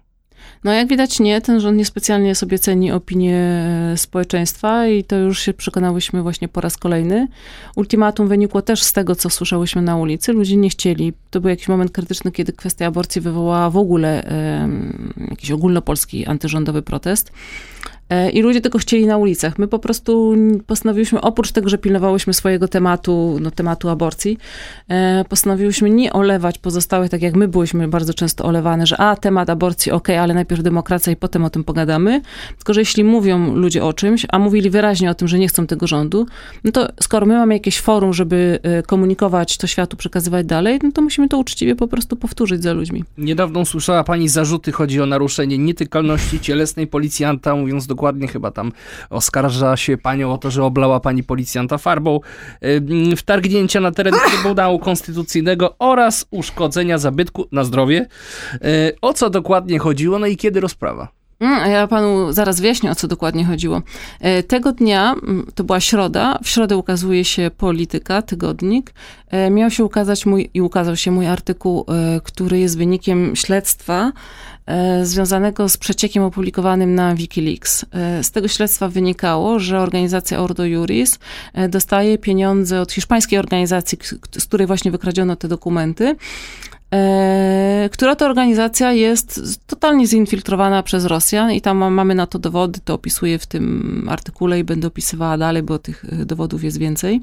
No 0.64 0.74
jak 0.74 0.88
widać 0.88 1.20
nie, 1.20 1.42
ten 1.42 1.60
rząd 1.60 1.78
niespecjalnie 1.78 2.36
sobie 2.36 2.60
ceni 2.60 2.92
opinię 2.92 3.38
e, 3.94 3.98
społeczeństwa 3.98 4.88
i 4.88 5.04
to 5.04 5.16
już 5.16 5.40
się 5.40 5.54
przekonałyśmy 5.54 6.22
właśnie 6.22 6.48
po 6.48 6.62
raz 6.62 6.78
kolejny. 6.78 7.28
Ultimatum 7.76 8.28
wynikło 8.28 8.62
też 8.62 8.84
z 8.84 8.94
tego, 8.94 9.16
co 9.16 9.30
słyszałyśmy 9.30 9.82
na 9.82 9.98
ulicy. 9.98 10.34
Ludzie 10.34 10.58
nie 10.58 10.70
chcieli. 10.70 11.14
To 11.30 11.42
był 11.42 11.50
jakiś 11.50 11.68
moment 11.68 11.92
krytyczny, 11.92 12.32
kiedy 12.32 12.54
kwestia 12.54 12.88
aborcji 12.88 13.22
wywołała 13.22 13.70
w 13.70 13.78
ogóle 13.78 14.24
em, 14.24 15.14
jakiś 15.30 15.52
ogólnopolski 15.52 16.26
antyrządowy 16.26 16.82
protest. 16.82 17.32
E, 18.12 18.30
I 18.30 18.42
ludzie 18.42 18.62
tego 18.62 18.80
chcieli 18.80 19.06
na 19.06 19.18
ulicach. 19.18 19.60
My 19.60 19.68
po 19.68 19.80
prostu 19.80 20.36
postanowiłyśmy, 20.68 21.22
oprócz 21.22 21.52
tego, 21.52 21.70
że 21.70 21.78
pilnowałyśmy 21.78 22.34
swojego 22.34 22.68
tematu, 22.68 23.38
no 23.42 23.52
tematu 23.52 23.90
aborcji, 23.90 24.38
e, 24.90 25.26
postanowiłyśmy 25.30 25.90
nie 25.90 26.14
olewać 26.14 26.58
pozostałych, 26.58 27.10
tak 27.10 27.22
jak 27.22 27.36
my 27.36 27.48
byłyśmy 27.48 27.88
bardzo 27.88 28.14
często 28.14 28.44
olewane, 28.44 28.88
że 28.88 28.98
a, 28.98 29.16
temat 29.16 29.50
aborcji, 29.50 29.92
okej, 29.92 30.18
ale 30.18 30.34
najpierw 30.34 30.64
demokracja 30.64 31.14
i 31.14 31.16
potem 31.16 31.46
o 31.46 31.50
tym 31.50 31.64
pogadamy. 31.64 32.22
Tylko, 32.58 32.74
że 32.74 32.82
jeśli 32.82 33.04
mówią 33.04 33.56
ludzie 33.56 33.84
o 33.84 33.94
czymś, 33.94 34.26
a 34.30 34.40
mówili 34.40 34.70
wyraźnie 34.70 35.12
o 35.12 35.14
tym, 35.14 35.28
że 35.28 35.40
nie 35.40 35.48
chcą 35.48 35.68
tego 35.68 35.88
rządu, 35.88 36.26
no 36.64 36.72
to 36.72 36.88
skoro 37.02 37.26
my 37.26 37.34
mamy 37.34 37.54
jakieś 37.54 37.80
forum, 37.80 38.14
żeby 38.14 38.60
e, 38.64 38.84
komunikować 38.84 39.58
to 39.58 39.68
światu, 39.68 39.98
przekazywać 39.98 40.46
dalej, 40.46 40.80
no 40.84 40.92
to 40.92 41.02
musimy 41.02 41.30
to 41.30 41.38
uczciwie 41.38 41.76
po 41.76 41.88
prostu 41.88 42.16
powtórzyć 42.16 42.64
za 42.64 42.74
ludźmi. 42.74 43.04
Niedawno 43.18 43.60
usłyszała 43.60 44.04
pani 44.04 44.30
zarzuty, 44.30 44.72
chodzi 44.72 45.02
o 45.02 45.06
naruszenie 45.06 45.58
nietykalności 45.58 46.40
cielesnej 46.40 46.88
policjanta, 46.88 47.56
mówiąc 47.56 47.88
dokładnie 48.02 48.28
chyba 48.28 48.52
tam 48.52 48.72
oskarża 49.10 49.78
się 49.78 49.98
panią 49.98 50.34
o 50.34 50.38
to, 50.38 50.52
że 50.52 50.64
oblała 50.64 51.00
pani 51.00 51.24
policjanta 51.24 51.78
farbą, 51.78 52.20
wtargnięcia 53.18 53.82
na 53.82 53.92
teren 53.92 54.14
Trybunału 54.30 54.80
Konstytucyjnego 54.80 55.76
oraz 55.80 56.26
uszkodzenia 56.32 56.98
zabytku 56.98 57.48
na 57.52 57.64
zdrowie. 57.64 58.08
Y, 58.56 58.96
O 59.02 59.14
co 59.14 59.30
dokładnie 59.30 59.80
chodziło, 59.80 60.20
no 60.20 60.28
i 60.28 60.38
kiedy 60.38 60.60
rozprawa? 60.60 61.21
Mm, 61.42 61.72
Ja 61.72 61.88
panu 61.88 62.34
zaraz 62.34 62.60
wyjaśnię, 62.60 62.92
o 62.92 62.96
co 62.96 63.08
dokładnie 63.08 63.46
chodziło. 63.46 63.82
E, 64.20 64.44
Tego 64.44 64.72
dnia, 64.72 65.14
mm, 65.14 65.48
to 65.56 65.64
była 65.64 65.80
środa, 65.80 66.40
w 66.44 66.50
środę 66.50 66.78
ukazuje 66.78 67.26
się 67.26 67.52
Polityka, 67.58 68.22
tygodnik. 68.22 68.94
E, 69.28 69.50
Miał 69.50 69.72
się 69.72 69.84
ukazać 69.86 70.26
mój, 70.26 70.50
i 70.54 70.62
ukazał 70.62 70.96
się 70.96 71.12
mój 71.12 71.28
artykuł, 71.28 71.86
e, 71.88 72.22
który 72.24 72.60
jest 72.60 72.78
wynikiem 72.78 73.36
śledztwa 73.36 74.12
związanego 75.04 75.70
z 75.70 75.78
przeciekiem 75.78 76.24
opublikowanym 76.24 76.96
na 76.96 77.16
Wikileaks. 77.16 77.86
Z 78.22 78.32
tego 78.32 78.48
śledztwa 78.48 78.88
wynikało, 78.90 79.60
że 79.60 79.80
organizacja 79.80 80.40
Ordo 80.40 80.66
Juris 80.66 81.20
dostaje 81.70 82.18
pieniądze 82.18 82.82
od 82.82 82.92
hiszpańskiej 82.92 83.40
organizacji, 83.40 83.98
z 84.38 84.46
której 84.46 84.68
właśnie 84.68 84.92
wykradziono 84.92 85.36
te 85.36 85.48
dokumenty, 85.48 86.16
która 87.92 88.16
to 88.16 88.26
organizacja 88.26 88.92
jest 88.94 89.42
totalnie 89.68 90.08
zinfiltrowana 90.08 90.84
przez 90.84 91.06
Rosjan 91.06 91.52
i 91.52 91.62
tam 91.62 91.78
ma- 91.78 91.90
mamy 91.90 92.16
na 92.16 92.28
to 92.28 92.40
dowody, 92.40 92.80
to 92.86 92.94
opisuję 92.94 93.40
w 93.40 93.46
tym 93.46 94.08
artykule 94.10 94.60
i 94.60 94.64
będę 94.64 94.88
opisywała 94.88 95.38
dalej, 95.38 95.64
bo 95.64 95.80
tych 95.80 96.06
e, 96.22 96.26
dowodów 96.26 96.64
jest 96.64 96.78
więcej. 96.78 97.22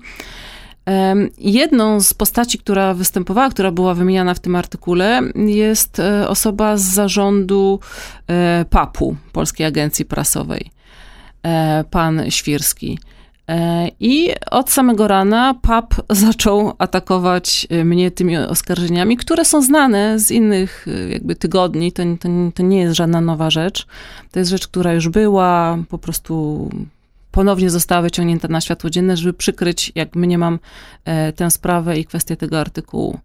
Em, 0.87 1.29
Jedną 1.39 2.01
z 2.01 2.15
postaci, 2.15 2.59
która 2.59 2.95
występowała, 2.95 3.49
która 3.51 3.71
była 3.73 3.95
wymieniana 3.95 4.35
w 4.35 4.41
tym 4.41 4.57
artykule, 4.57 5.21
jest 5.35 5.99
e, 5.99 6.29
osoba 6.29 6.77
z 6.77 6.83
zarządu 6.83 7.81
e, 8.27 8.65
PAP-u, 8.71 9.17
Polskiej 9.33 9.67
Agencji 9.67 10.05
Prasowej, 10.05 10.71
e, 11.43 11.85
pan 11.91 12.23
Świrski. 12.31 12.99
E, 13.49 13.89
I 14.01 14.31
od 14.51 14.71
samego 14.71 15.09
rana 15.09 15.55
PAP 15.63 15.95
zaczął 16.11 16.73
atakować 16.79 17.67
e, 17.71 17.85
mnie 17.85 18.11
tymi 18.11 18.37
oskarżeniami, 18.37 19.17
które 19.17 19.45
są 19.45 19.63
znane 19.63 20.19
z 20.19 20.31
innych 20.31 20.87
e, 20.89 21.09
jakby 21.09 21.37
tygodni. 21.37 21.93
To, 21.93 22.03
to, 22.21 22.29
to 22.55 22.63
nie 22.63 22.81
jest 22.81 22.97
żadna 22.97 23.21
nowa 23.21 23.51
rzecz. 23.51 23.87
To 24.33 24.39
jest 24.39 24.51
rzecz, 24.51 24.69
która 24.69 24.93
już 24.93 25.09
była, 25.09 25.79
po 25.89 25.99
prostu 25.99 26.71
ponownie 27.31 27.71
została 27.71 28.03
wyciągnięta 28.03 28.49
na 28.49 28.61
światło 28.61 28.91
dzienne, 28.91 29.17
żeby 29.17 29.33
przykryć, 29.33 29.93
jak 29.95 30.17
mniemam, 30.17 30.59
tę 31.37 31.51
sprawę 31.51 31.99
i 31.99 32.05
kwestię 32.05 32.37
tego 32.37 32.61
artykułu. 32.61 33.19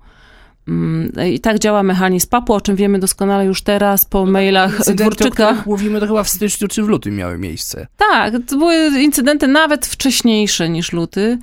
Mm, 0.68 1.12
I 1.34 1.40
tak 1.40 1.60
działa 1.60 1.84
mechanizm 1.84 2.30
PAP-u, 2.30 2.54
o 2.54 2.62
czym 2.62 2.76
wiemy 2.76 3.00
doskonale 3.00 3.46
już 3.46 3.62
teraz 3.62 4.06
po 4.06 4.26
mailach 4.26 4.78
Incydenty, 4.78 5.04
o 5.04 5.08
Dworczyka. 5.10 5.64
mówimy, 5.66 6.00
to 6.00 6.08
chyba 6.08 6.24
w 6.24 6.30
styczniu 6.30 6.68
czy 6.68 6.84
w 6.84 6.88
lutym 6.88 7.16
miały 7.16 7.38
miejsce. 7.38 7.88
Tak, 7.98 8.34
to 8.48 8.58
były 8.58 9.02
incydenty 9.02 9.48
nawet 9.48 9.86
wcześniejsze 9.86 10.70
niż 10.70 10.94
luty, 10.94 11.38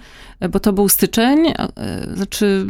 bo 0.50 0.60
to 0.60 0.72
był 0.72 0.88
styczeń. 0.88 1.46
e, 1.48 1.62
Znaczy, 2.16 2.66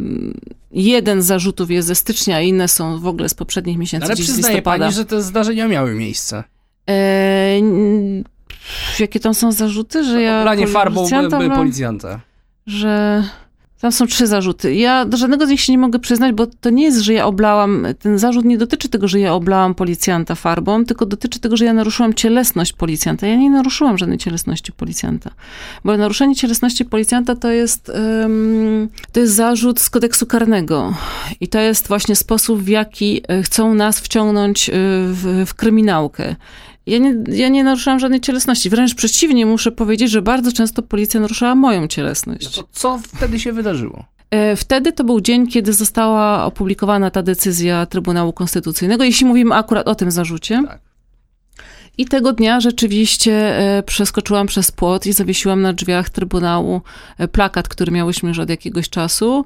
jeden 0.71 1.21
z 1.21 1.25
zarzutów 1.25 1.71
jest 1.71 1.87
ze 1.87 1.95
stycznia, 1.95 2.35
a 2.35 2.41
inne 2.41 2.67
są 2.67 2.99
w 2.99 3.07
ogóle 3.07 3.29
z 3.29 3.33
poprzednich 3.33 3.77
miesięcy, 3.77 4.05
Ale 4.05 4.13
gdzieś 4.15 4.25
z 4.27 4.31
przyznaje 4.31 4.55
listopada. 4.55 4.85
pani, 4.85 4.95
że 4.95 5.05
te 5.05 5.21
zdarzenia 5.21 5.67
miały 5.67 5.95
miejsce. 5.95 6.43
E, 6.89 6.93
n- 7.57 8.23
jakie 8.99 9.19
tam 9.19 9.33
są 9.33 9.51
zarzuty, 9.51 10.03
że 10.03 10.21
ja 10.21 10.39
Oblanie 10.39 10.67
farbą 10.67 10.95
policjanta 10.95 11.37
by- 11.39 11.49
by 11.49 11.55
policjanta. 11.55 12.19
że 12.67 13.23
tam 13.81 13.91
są 13.91 14.07
trzy 14.07 14.27
zarzuty. 14.27 14.75
Ja 14.75 15.05
do 15.05 15.17
żadnego 15.17 15.45
z 15.45 15.49
nich 15.49 15.61
się 15.61 15.71
nie 15.73 15.77
mogę 15.77 15.99
przyznać, 15.99 16.35
bo 16.35 16.47
to 16.47 16.69
nie 16.69 16.83
jest, 16.83 16.99
że 16.99 17.13
ja 17.13 17.25
oblałam, 17.25 17.87
ten 17.99 18.19
zarzut 18.19 18.45
nie 18.45 18.57
dotyczy 18.57 18.89
tego, 18.89 19.07
że 19.07 19.19
ja 19.19 19.33
oblałam 19.33 19.75
policjanta 19.75 20.35
farbą, 20.35 20.85
tylko 20.85 21.05
dotyczy 21.05 21.39
tego, 21.39 21.57
że 21.57 21.65
ja 21.65 21.73
naruszyłam 21.73 22.13
cielesność 22.13 22.73
policjanta. 22.73 23.27
Ja 23.27 23.35
nie 23.35 23.49
naruszyłam 23.49 23.97
żadnej 23.97 24.17
cielesności 24.17 24.71
policjanta. 24.71 25.31
Bo 25.85 25.97
naruszenie 25.97 26.35
cielesności 26.35 26.85
policjanta 26.85 27.35
to 27.35 27.51
jest, 27.51 27.91
to 29.11 29.19
jest 29.19 29.33
zarzut 29.33 29.79
z 29.79 29.89
kodeksu 29.89 30.25
karnego. 30.25 30.93
I 31.39 31.47
to 31.47 31.59
jest 31.59 31.87
właśnie 31.87 32.15
sposób, 32.15 32.61
w 32.61 32.67
jaki 32.67 33.21
e, 33.27 33.43
chcą 33.43 33.73
nas 33.73 33.99
wciągnąć 33.99 34.69
e, 34.69 34.73
w, 35.11 35.43
w 35.47 35.53
kryminałkę. 35.53 36.35
Ja 36.85 36.97
nie, 36.97 37.15
ja 37.27 37.49
nie 37.49 37.63
naruszałam 37.63 37.99
żadnej 37.99 38.21
cielesności. 38.21 38.69
Wręcz 38.69 38.95
przeciwnie, 38.95 39.45
muszę 39.45 39.71
powiedzieć, 39.71 40.11
że 40.11 40.21
bardzo 40.21 40.51
często 40.51 40.81
policja 40.81 41.19
naruszała 41.19 41.55
moją 41.55 41.87
cielesność. 41.87 42.57
No 42.57 42.63
co 42.71 42.99
wtedy 43.15 43.39
się 43.39 43.53
wydarzyło? 43.53 44.05
E, 44.31 44.55
Wtedy 44.55 44.91
to 44.93 45.03
był 45.03 45.21
dzień, 45.21 45.47
kiedy 45.47 45.73
została 45.73 46.45
opublikowana 46.45 47.11
ta 47.11 47.23
decyzja 47.23 47.85
Trybunału 47.85 48.33
Konstytucyjnego, 48.33 49.03
jeśli 49.03 49.25
mówimy 49.25 49.55
akurat 49.55 49.87
o 49.87 49.95
tym 49.95 50.11
zarzucie. 50.11 50.63
Tak. 50.67 50.79
I 51.97 52.05
tego 52.05 52.33
dnia 52.33 52.59
rzeczywiście 52.59 53.33
e, 53.77 53.83
przeskoczyłam 53.83 54.47
przez 54.47 54.71
płot 54.71 55.05
i 55.05 55.13
zawiesiłam 55.13 55.61
na 55.61 55.73
drzwiach 55.73 56.09
Trybunału 56.09 56.81
e, 57.17 57.27
plakat, 57.27 57.67
który 57.67 57.91
miałyśmy 57.91 58.29
już 58.29 58.39
od 58.39 58.49
jakiegoś 58.49 58.89
czasu. 58.89 59.45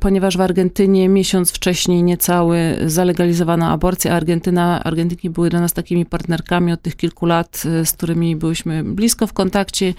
Ponieważ 0.00 0.36
w 0.36 0.40
Argentynie 0.40 1.08
miesiąc 1.08 1.52
wcześniej 1.52 2.02
niecały 2.02 2.78
zalegalizowano 2.86 3.66
aborcję, 3.66 4.12
a 4.12 4.16
Argentyna, 4.16 4.84
Argentynki 4.84 5.30
były 5.30 5.50
dla 5.50 5.60
nas 5.60 5.72
takimi 5.72 6.06
partnerkami 6.06 6.72
od 6.72 6.82
tych 6.82 6.96
kilku 6.96 7.26
lat, 7.26 7.62
e, 7.66 7.86
z 7.86 7.92
którymi 7.92 8.36
byłyśmy 8.36 8.84
blisko 8.84 9.26
w 9.26 9.32
kontakcie 9.32 9.94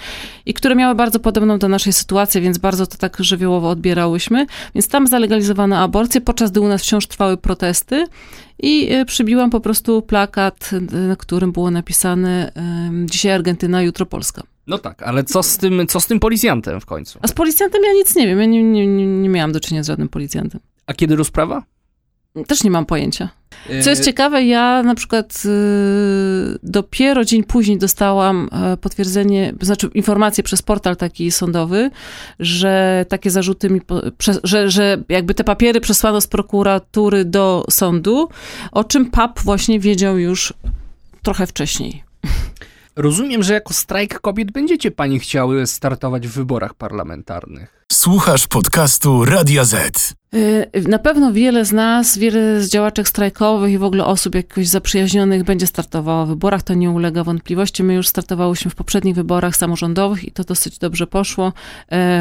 i 0.46 0.54
które 0.54 0.76
miały 0.76 0.96
bardzo 0.96 1.20
podobną 1.20 1.60
do 1.60 1.68
naszej 1.68 1.94
sytuacji, 1.94 2.42
więc 2.42 2.58
bardzo 2.58 2.88
to 2.88 2.98
tak 2.98 3.18
żywiołowo 3.20 3.70
odbierałyśmy. 3.70 4.46
Więc 4.76 4.88
tam 4.88 5.08
zalegalizowano 5.08 5.78
aborcję, 5.78 6.22
podczas 6.22 6.52
gdy 6.52 6.62
u 6.62 6.68
nas 6.68 6.82
wciąż 6.82 7.08
trwały 7.08 7.38
protesty 7.38 8.06
i 8.60 8.92
e, 8.92 9.06
przybiłam 9.06 9.50
po 9.50 9.60
prostu 9.60 10.02
plakat, 10.02 10.70
e, 10.74 10.98
na 10.98 11.16
którym 11.16 11.52
było 11.52 11.72
napisane 11.72 12.52
dzisiaj 13.06 13.32
Argentyna, 13.32 13.82
jutro 13.82 14.06
Polska. 14.06 14.44
No 14.68 14.78
tak, 14.78 15.04
ale 15.04 15.24
co 15.24 15.44
z 15.44 15.58
tym, 15.58 15.88
co 15.88 16.00
z 16.00 16.08
tym 16.08 16.20
policjantem 16.20 16.82
w 16.82 16.86
końcu? 16.86 17.20
A 17.22 17.28
z 17.28 17.34
policjantem 17.34 17.82
ja 17.84 17.94
nic 17.94 18.16
nie 18.16 18.28
wiem. 18.28 18.40
Ja 18.40 18.46
nie, 18.46 18.64
nie, 18.64 18.88
nie 18.88 19.30
miałam 19.30 19.52
do 19.52 19.60
czynienia 19.60 19.84
z 19.84 19.88
żadnym 19.88 20.10
policjantem. 20.10 20.62
A 20.86 20.94
kiedy 20.94 21.16
rozprawa? 21.16 21.64
Też 22.48 22.64
nie 22.64 22.72
mam 22.72 22.86
pojęcia. 22.86 23.30
Co 23.84 23.90
jest 23.90 24.06
ciekawe, 24.06 24.44
ja 24.44 24.84
na 24.84 24.96
przykład 24.96 25.44
y, 25.46 26.60
dopiero 26.64 27.26
dzień 27.26 27.44
później 27.44 27.78
dostałam 27.78 28.50
y, 28.74 28.78
potwierdzenie, 28.78 29.54
znaczy 29.62 29.90
informację 29.94 30.44
przez 30.44 30.62
portal 30.62 30.96
taki 30.96 31.32
sądowy, 31.32 31.92
że 32.40 33.06
takie 33.10 33.32
zarzuty 33.32 33.70
mi, 33.70 33.82
że, 34.44 34.70
że 34.70 35.04
jakby 35.10 35.34
te 35.34 35.44
papiery 35.44 35.82
przesłano 35.82 36.22
z 36.22 36.28
prokuratury 36.28 37.26
do 37.26 37.66
sądu, 37.70 38.30
o 38.72 38.84
czym 38.84 39.12
PAP 39.12 39.40
właśnie 39.40 39.80
wiedział 39.80 40.18
już 40.18 40.54
trochę 41.22 41.48
wcześniej. 41.48 42.04
Rozumiem, 42.96 43.44
że 43.44 43.54
jako 43.54 43.74
strajk 43.74 44.20
kobiet 44.20 44.52
będziecie 44.52 44.92
pani 44.92 45.20
chciały 45.20 45.68
startować 45.68 46.28
w 46.28 46.32
wyborach 46.32 46.74
parlamentarnych. 46.74 47.82
Słuchasz 47.92 48.48
podcastu 48.48 49.26
Radia 49.26 49.66
Z. 49.66 50.14
Y, 50.36 50.90
na 50.90 51.00
pewno 51.00 51.34
wiele 51.34 51.66
z 51.66 51.72
nas, 51.72 52.18
wiele 52.18 52.62
z 52.62 52.70
działaczek 52.70 53.08
strajkowych 53.08 53.74
i 53.74 53.78
w 53.78 53.84
ogóle 53.84 54.06
osób 54.06 54.36
jakoś 54.36 54.68
zaprzyjaźnionych 54.68 55.44
będzie 55.44 55.68
startowało 55.68 56.26
w 56.26 56.30
wyborach, 56.30 56.64
to 56.64 56.74
nie 56.74 56.90
ulega 56.90 57.24
wątpliwości. 57.24 57.84
My 57.84 57.94
już 57.94 58.08
startowałyśmy 58.08 58.72
w 58.72 58.76
poprzednich 58.76 59.16
wyborach 59.16 59.56
samorządowych 59.56 60.26
i 60.26 60.32
to 60.32 60.44
dosyć 60.44 60.78
dobrze 60.78 61.08
poszło. 61.08 61.54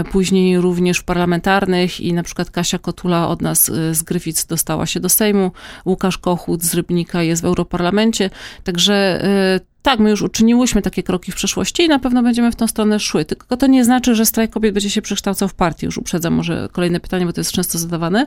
Y, 0.01 0.05
później 0.05 0.61
również 0.61 0.99
w 0.99 1.05
parlamentarnych 1.05 2.01
i 2.01 2.13
na 2.13 2.23
przykład 2.23 2.51
Kasia 2.51 2.79
Kotula 2.79 3.29
od 3.29 3.43
nas 3.43 3.69
y, 3.69 3.95
z 3.95 4.03
Gryfic 4.03 4.47
dostała 4.47 4.87
się 4.87 5.01
do 5.01 5.09
Sejmu, 5.09 5.53
Łukasz 5.87 6.19
Kochut 6.19 6.63
z 6.63 6.75
Rybnika 6.75 7.23
jest 7.23 7.43
w 7.43 7.45
Europarlamencie, 7.45 8.31
także 8.65 9.23
tak, 9.83 10.01
my 10.01 10.11
już 10.11 10.23
uczyniłyśmy 10.23 10.83
takie 10.83 11.03
kroki 11.03 11.33
w 11.33 11.35
przeszłości 11.35 11.83
i 11.83 11.89
na 11.89 11.99
pewno 11.99 12.23
będziemy 12.23 12.53
w 12.53 12.57
tą 12.57 12.67
stronę 12.67 13.01
szły. 13.01 13.25
Tylko 13.25 13.57
to 13.57 13.67
nie 13.67 13.85
znaczy, 13.85 14.15
że 14.15 14.27
strajk 14.27 14.51
kobiet 14.51 14.75
będzie 14.75 14.91
się 14.91 15.03
przekształcał 15.03 15.49
w 15.49 15.55
partię. 15.55 15.87
Już 15.87 15.99
uprzedzam 15.99 16.35
może 16.35 16.69
kolejne 16.73 17.01
pytanie, 17.01 17.27
bo 17.27 17.33
to 17.33 17.41
jest 17.41 17.53
często 17.53 17.79
zadawane. 17.79 18.27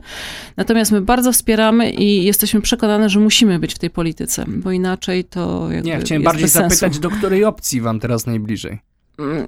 Natomiast 0.58 0.92
my 0.92 1.02
bardzo 1.02 1.32
wspieramy 1.32 1.92
i 1.92 2.24
jesteśmy 2.24 2.62
przekonane, 2.62 3.10
że 3.10 3.20
musimy 3.20 3.60
być 3.60 3.74
w 3.74 3.80
tej 3.80 3.90
polityce, 3.90 4.46
bo 4.48 4.72
inaczej 4.72 5.24
to 5.24 5.72
jakby 5.72 5.90
Nie, 5.90 6.00
chciałem 6.00 6.24
bardziej 6.24 6.48
zapytać, 6.48 7.00
do 7.00 7.10
której 7.10 7.46
opcji 7.46 7.82
wam 7.82 8.00
teraz 8.00 8.26
najbliżej? 8.26 8.80
Mm, 9.20 9.48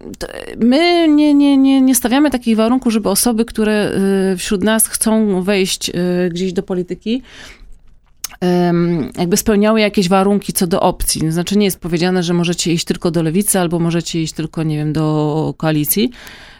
my 0.57 1.07
nie, 1.07 1.33
nie, 1.33 1.57
nie, 1.57 1.81
nie 1.81 1.95
stawiamy 1.95 2.31
takich 2.31 2.57
warunków, 2.57 2.93
żeby 2.93 3.09
osoby, 3.09 3.45
które 3.45 3.91
y, 4.33 4.37
wśród 4.37 4.63
nas 4.63 4.87
chcą 4.87 5.41
wejść 5.43 5.89
y, 5.89 5.93
gdzieś 6.29 6.53
do 6.53 6.63
polityki, 6.63 7.21
jakby 9.17 9.37
spełniały 9.37 9.81
jakieś 9.81 10.09
warunki 10.09 10.53
co 10.53 10.67
do 10.67 10.81
opcji. 10.81 11.31
Znaczy 11.31 11.57
nie 11.57 11.65
jest 11.65 11.79
powiedziane, 11.79 12.23
że 12.23 12.33
możecie 12.33 12.73
iść 12.73 12.85
tylko 12.85 13.11
do 13.11 13.23
lewicy 13.23 13.59
albo 13.59 13.79
możecie 13.79 14.21
iść 14.21 14.33
tylko, 14.33 14.63
nie 14.63 14.77
wiem, 14.77 14.93
do 14.93 15.53
koalicji. 15.57 16.11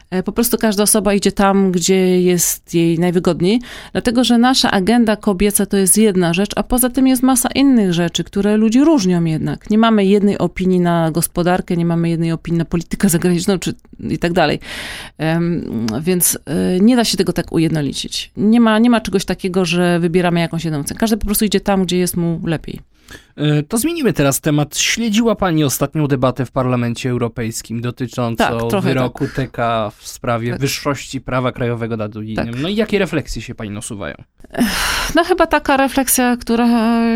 E, 0.09 0.23
po 0.23 0.31
prostu 0.31 0.57
każda 0.57 0.83
osoba 0.83 1.13
idzie 1.13 1.31
tam, 1.31 1.71
gdzie 1.71 2.21
jest 2.21 2.73
jej 2.73 2.99
najwygodniej, 2.99 3.61
dlatego 3.91 4.23
że 4.23 4.37
nasza 4.37 4.71
agenda 4.71 5.15
kobieca 5.15 5.65
to 5.65 5.77
jest 5.77 5.97
jedna 5.97 6.33
rzecz, 6.33 6.51
a 6.55 6.63
poza 6.63 6.89
tym 6.89 7.07
jest 7.07 7.23
masa 7.23 7.49
innych 7.55 7.93
rzeczy, 7.93 8.23
które 8.23 8.57
ludzi 8.57 8.83
różnią 8.83 9.23
jednak. 9.23 9.69
Nie 9.69 9.77
mamy 9.77 10.05
jednej 10.05 10.37
opinii 10.37 10.79
na 10.79 11.11
gospodarkę, 11.11 11.77
nie 11.77 11.85
mamy 11.85 12.09
jednej 12.09 12.31
opinii 12.31 12.57
na 12.57 12.65
politykę 12.65 13.09
zagraniczną 13.09 13.59
czy 13.59 13.73
i 13.99 14.17
tak 14.17 14.33
dalej. 14.33 14.59
Więc 16.01 16.39
e, 16.45 16.79
nie 16.79 16.95
da 16.95 17.05
się 17.05 17.17
tego 17.17 17.33
tak 17.33 17.51
ujednolicić. 17.51 18.31
Nie 18.37 18.59
ma, 18.59 18.79
nie 18.79 18.89
ma 18.89 19.01
czegoś 19.01 19.25
takiego, 19.25 19.65
że 19.65 19.99
wybieramy 19.99 20.39
jakąś 20.39 20.65
jedną 20.65 20.83
cenę. 20.83 20.99
Każdy 20.99 21.17
po 21.17 21.25
prostu 21.25 21.45
idzie 21.45 21.59
tam, 21.59 21.83
gdzie 21.83 21.97
jest 21.97 22.17
mu 22.17 22.41
lepiej. 22.45 22.79
E, 23.37 23.63
to 23.63 23.77
zmienimy 23.77 24.13
teraz 24.13 24.41
temat. 24.41 24.77
Śledziła 24.77 25.35
Pani 25.35 25.63
ostatnią 25.63 26.07
debatę 26.07 26.45
w 26.45 26.51
Parlamencie 26.51 27.09
Europejskim 27.09 27.81
dotyczącą 27.81 28.69
tak, 28.69 28.81
wyroku 28.81 29.25
tak. 29.35 29.35
TK 29.35 29.57
w 29.97 30.07
sprawie 30.07 30.51
tak. 30.51 30.61
wyższości 30.61 31.21
prawa 31.21 31.51
krajowego 31.51 31.97
nad 31.97 32.15
unijnym. 32.15 32.53
Tak. 32.53 32.61
No 32.61 32.69
i 32.69 32.75
jakie 32.75 32.99
refleksje 32.99 33.41
się 33.41 33.55
Pani 33.55 33.69
nasuwają? 33.69 34.15
No 35.15 35.23
chyba 35.23 35.47
taka 35.47 35.77
refleksja, 35.77 36.37
która 36.37 36.67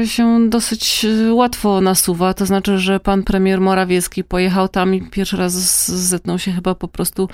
się 0.05 0.49
dosyć 0.49 1.05
łatwo 1.31 1.81
nasuwa, 1.81 2.33
to 2.33 2.45
znaczy, 2.45 2.77
że 2.77 2.99
pan 2.99 3.23
premier 3.23 3.61
Morawiecki 3.61 4.23
pojechał 4.23 4.67
tam 4.67 4.95
i 4.95 5.01
pierwszy 5.01 5.37
raz 5.37 5.53
zetknął 5.91 6.39
się 6.39 6.51
chyba 6.51 6.68
po 6.75 6.87
prostu 6.87 7.29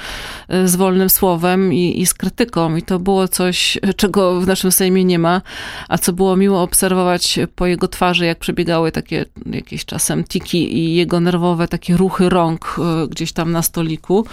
e, 0.47 0.67
z 0.67 0.75
wolnym 0.75 1.09
słowem 1.09 1.73
i, 1.73 2.01
i 2.01 2.05
z 2.05 2.13
krytyką 2.13 2.75
i 2.75 2.81
to 2.81 2.99
było 2.99 3.27
coś, 3.27 3.77
czego 3.95 4.41
w 4.41 4.47
naszym 4.47 4.71
Sejmie 4.71 5.05
nie 5.05 5.19
ma, 5.19 5.41
a 5.89 5.97
co 5.97 6.13
było 6.13 6.35
miło 6.35 6.61
obserwować 6.61 7.39
po 7.55 7.65
jego 7.65 7.87
twarzy, 7.87 8.25
jak 8.25 8.39
przebiegały 8.39 8.91
takie 8.91 9.25
jakieś 9.51 9.85
czasem 9.85 10.23
tiki 10.23 10.77
i 10.77 10.95
jego 10.95 11.19
nerwowe 11.19 11.67
takie 11.67 11.97
ruchy 11.97 12.29
rąk 12.29 12.75
e, 12.79 13.07
gdzieś 13.07 13.31
tam 13.31 13.51
na 13.51 13.61
stoliku. 13.61 14.25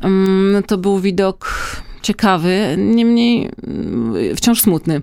Mm, 0.00 0.62
to 0.62 0.78
był 0.78 0.98
widok 0.98 1.50
ciekawy, 2.02 2.74
niemniej 2.78 3.50
mm, 3.66 4.36
wciąż 4.36 4.60
smutny. 4.60 5.02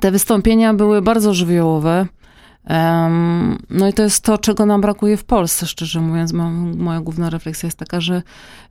Te 0.00 0.10
wystąpienia 0.10 0.74
były 0.74 1.02
bardzo 1.02 1.34
żywiołowe. 1.34 2.06
No 3.70 3.88
i 3.88 3.92
to 3.92 4.02
jest 4.02 4.24
to, 4.24 4.38
czego 4.38 4.66
nam 4.66 4.80
brakuje 4.80 5.16
w 5.16 5.24
Polsce, 5.24 5.66
szczerze 5.66 6.00
mówiąc. 6.00 6.32
Moja 6.76 7.00
główna 7.00 7.30
refleksja 7.30 7.66
jest 7.66 7.78
taka, 7.78 8.00
że 8.00 8.22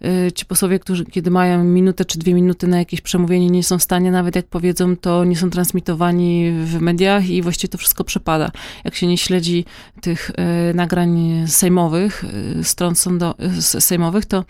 y, 0.05 0.31
ci 0.31 0.45
posłowie, 0.45 0.79
którzy 0.79 1.05
kiedy 1.05 1.31
mają 1.31 1.63
minutę 1.63 2.05
czy 2.05 2.19
dwie 2.19 2.33
minuty 2.33 2.67
na 2.67 2.77
jakieś 2.77 3.01
przemówienie, 3.01 3.49
nie 3.49 3.63
są 3.63 3.77
w 3.77 3.83
stanie, 3.83 4.11
nawet 4.11 4.35
jak 4.35 4.45
powiedzą, 4.45 4.95
to 4.95 5.23
nie 5.23 5.37
są 5.37 5.49
transmitowani 5.49 6.51
w 6.65 6.81
mediach 6.81 7.29
i 7.29 7.41
właściwie 7.41 7.71
to 7.71 7.77
wszystko 7.77 8.03
przepada. 8.03 8.51
Jak 8.83 8.95
się 8.95 9.07
nie 9.07 9.17
śledzi 9.17 9.65
tych 10.01 10.29
y, 10.71 10.73
nagrań 10.73 11.43
sejmowych, 11.47 12.23
y, 12.59 12.63
stron 12.63 12.95
sądo, 12.95 13.35
sejmowych, 13.61 14.25
to, 14.25 14.45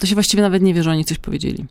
to 0.00 0.06
się 0.06 0.14
właściwie 0.14 0.42
nawet 0.42 0.62
nie 0.62 0.74
wie, 0.74 0.82
że 0.82 0.90
oni 0.90 1.04
coś 1.04 1.18
powiedzieli. 1.18 1.66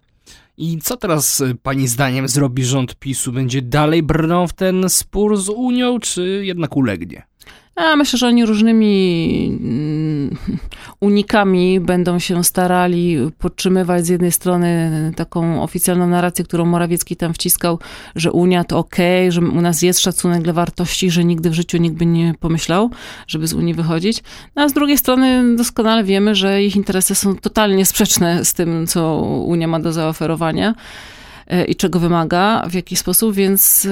I 0.58 0.78
co 0.78 0.98
teraz 0.98 1.42
y, 1.42 1.56
pani 1.56 1.88
zdaniem 1.88 2.28
zrobi 2.28 2.66
rząd 2.66 2.96
PiSu? 2.96 3.32
Będzie 3.32 3.62
dalej 3.62 4.04
brnął 4.04 4.48
w 4.48 4.54
ten 4.54 4.90
spór 4.90 5.38
z 5.38 5.50
Unią, 5.50 6.00
czy 6.00 6.42
jednak 6.46 6.78
ulegnie? 6.78 7.24
Ja 7.78 7.96
myślę, 7.96 8.20
że 8.20 8.28
oni 8.28 8.46
różnymi 8.46 9.58
mm, 9.62 10.38
unikami 11.00 11.80
będą 11.80 12.20
się 12.20 12.44
starali 12.44 13.18
podtrzymywać 13.40 14.06
z 14.06 14.10
jednej 14.10 14.32
strony 14.32 14.92
taką 15.16 15.64
oficjalną 15.64 16.08
narrację, 16.08 16.46
którą 16.46 16.66
Morawiecki 16.66 17.16
tam 17.16 17.34
wciskał, 17.34 17.80
że 18.16 18.32
Unia 18.32 18.64
to 18.64 18.78
okej, 18.78 19.30
okay, 19.30 19.32
że 19.32 19.42
u 19.42 19.62
nas 19.62 19.82
jest 19.82 20.00
szacunek 20.00 20.42
dla 20.42 20.54
wartości, 20.54 21.12
że 21.12 21.24
nigdy 21.24 21.50
w 21.50 21.54
życiu 21.54 21.78
nikt 21.78 21.96
by 21.96 22.06
nie 22.06 22.34
pomyślał, 22.40 22.90
żeby 23.28 23.48
z 23.48 23.54
Unii 23.54 23.74
wychodzić. 23.74 24.24
No, 24.56 24.64
a 24.64 24.70
z 24.70 24.74
drugiej 24.74 24.98
strony 24.98 25.56
doskonale 25.56 26.04
wiemy, 26.04 26.36
że 26.36 26.64
ich 26.64 26.76
interesy 26.76 27.16
są 27.16 27.36
totalnie 27.36 27.86
sprzeczne 27.86 28.46
z 28.46 28.54
tym, 28.54 28.88
co 28.88 29.16
Unia 29.46 29.68
ma 29.68 29.80
do 29.80 29.94
zaoferowania. 29.94 30.76
I 31.68 31.76
czego 31.76 32.00
wymaga, 32.00 32.68
w 32.70 32.74
jaki 32.74 32.96
sposób, 32.96 33.36
więc 33.36 33.88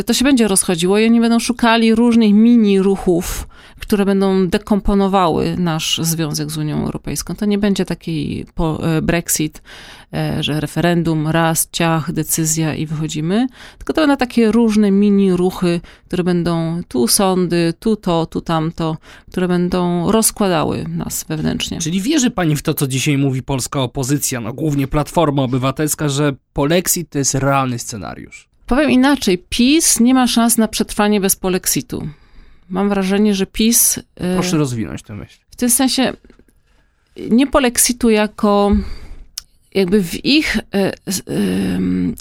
e, 0.00 0.02
to 0.02 0.14
się 0.14 0.24
będzie 0.24 0.48
rozchodziło 0.48 0.98
i 0.98 1.06
oni 1.06 1.20
będą 1.20 1.38
szukali 1.38 1.94
różnych 1.94 2.32
mini 2.32 2.80
ruchów, 2.80 3.48
które 3.80 4.04
będą 4.04 4.48
dekomponowały 4.48 5.56
nasz 5.58 6.00
związek 6.02 6.50
z 6.50 6.58
Unią 6.58 6.84
Europejską. 6.84 7.34
To 7.34 7.46
nie 7.46 7.58
będzie 7.58 7.84
taki 7.84 8.46
e, 8.82 9.02
Brexit, 9.02 9.62
że 10.40 10.60
referendum, 10.60 11.28
raz, 11.28 11.68
ciach, 11.72 12.12
decyzja 12.12 12.74
i 12.74 12.86
wychodzimy, 12.86 13.46
tylko 13.78 13.92
to 13.92 14.00
będą 14.00 14.16
takie 14.16 14.52
różne 14.52 14.90
mini 14.90 15.32
ruchy, 15.32 15.80
które 16.06 16.24
będą 16.24 16.82
tu 16.88 17.08
sądy, 17.08 17.74
tu 17.78 17.96
to, 17.96 18.26
tu 18.26 18.40
tamto, 18.40 18.96
które 19.30 19.48
będą 19.48 20.12
rozkładały 20.12 20.84
nas 20.88 21.24
wewnętrznie. 21.28 21.78
Czyli 21.78 22.00
wierzy 22.00 22.30
pani 22.30 22.56
w 22.56 22.62
to, 22.62 22.74
co 22.74 22.86
dzisiaj 22.86 23.18
mówi 23.18 23.42
polska 23.42 23.80
opozycja, 23.80 24.40
no 24.40 24.52
głównie 24.52 24.86
Platforma 24.88 25.42
Obywatelska, 25.42 26.08
że 26.08 26.32
polexit 26.52 27.10
to 27.10 27.18
jest 27.18 27.34
realny 27.34 27.78
scenariusz? 27.78 28.48
Powiem 28.66 28.90
inaczej, 28.90 29.44
PiS 29.48 30.00
nie 30.00 30.14
ma 30.14 30.26
szans 30.26 30.58
na 30.58 30.68
przetrwanie 30.68 31.20
bez 31.20 31.36
polexitu 31.36 32.08
mam 32.72 32.88
wrażenie, 32.88 33.34
że 33.34 33.46
PiS. 33.46 33.98
Y, 33.98 34.02
Proszę 34.34 34.56
rozwinąć 34.56 35.02
tę 35.02 35.14
myśl. 35.14 35.38
W 35.50 35.56
tym 35.56 35.70
sensie 35.70 36.12
nie 37.30 37.46
polexitu 37.46 38.10
jako 38.10 38.76
jakby 39.74 40.02
w 40.02 40.24
ich 40.24 40.56
y, 40.56 40.60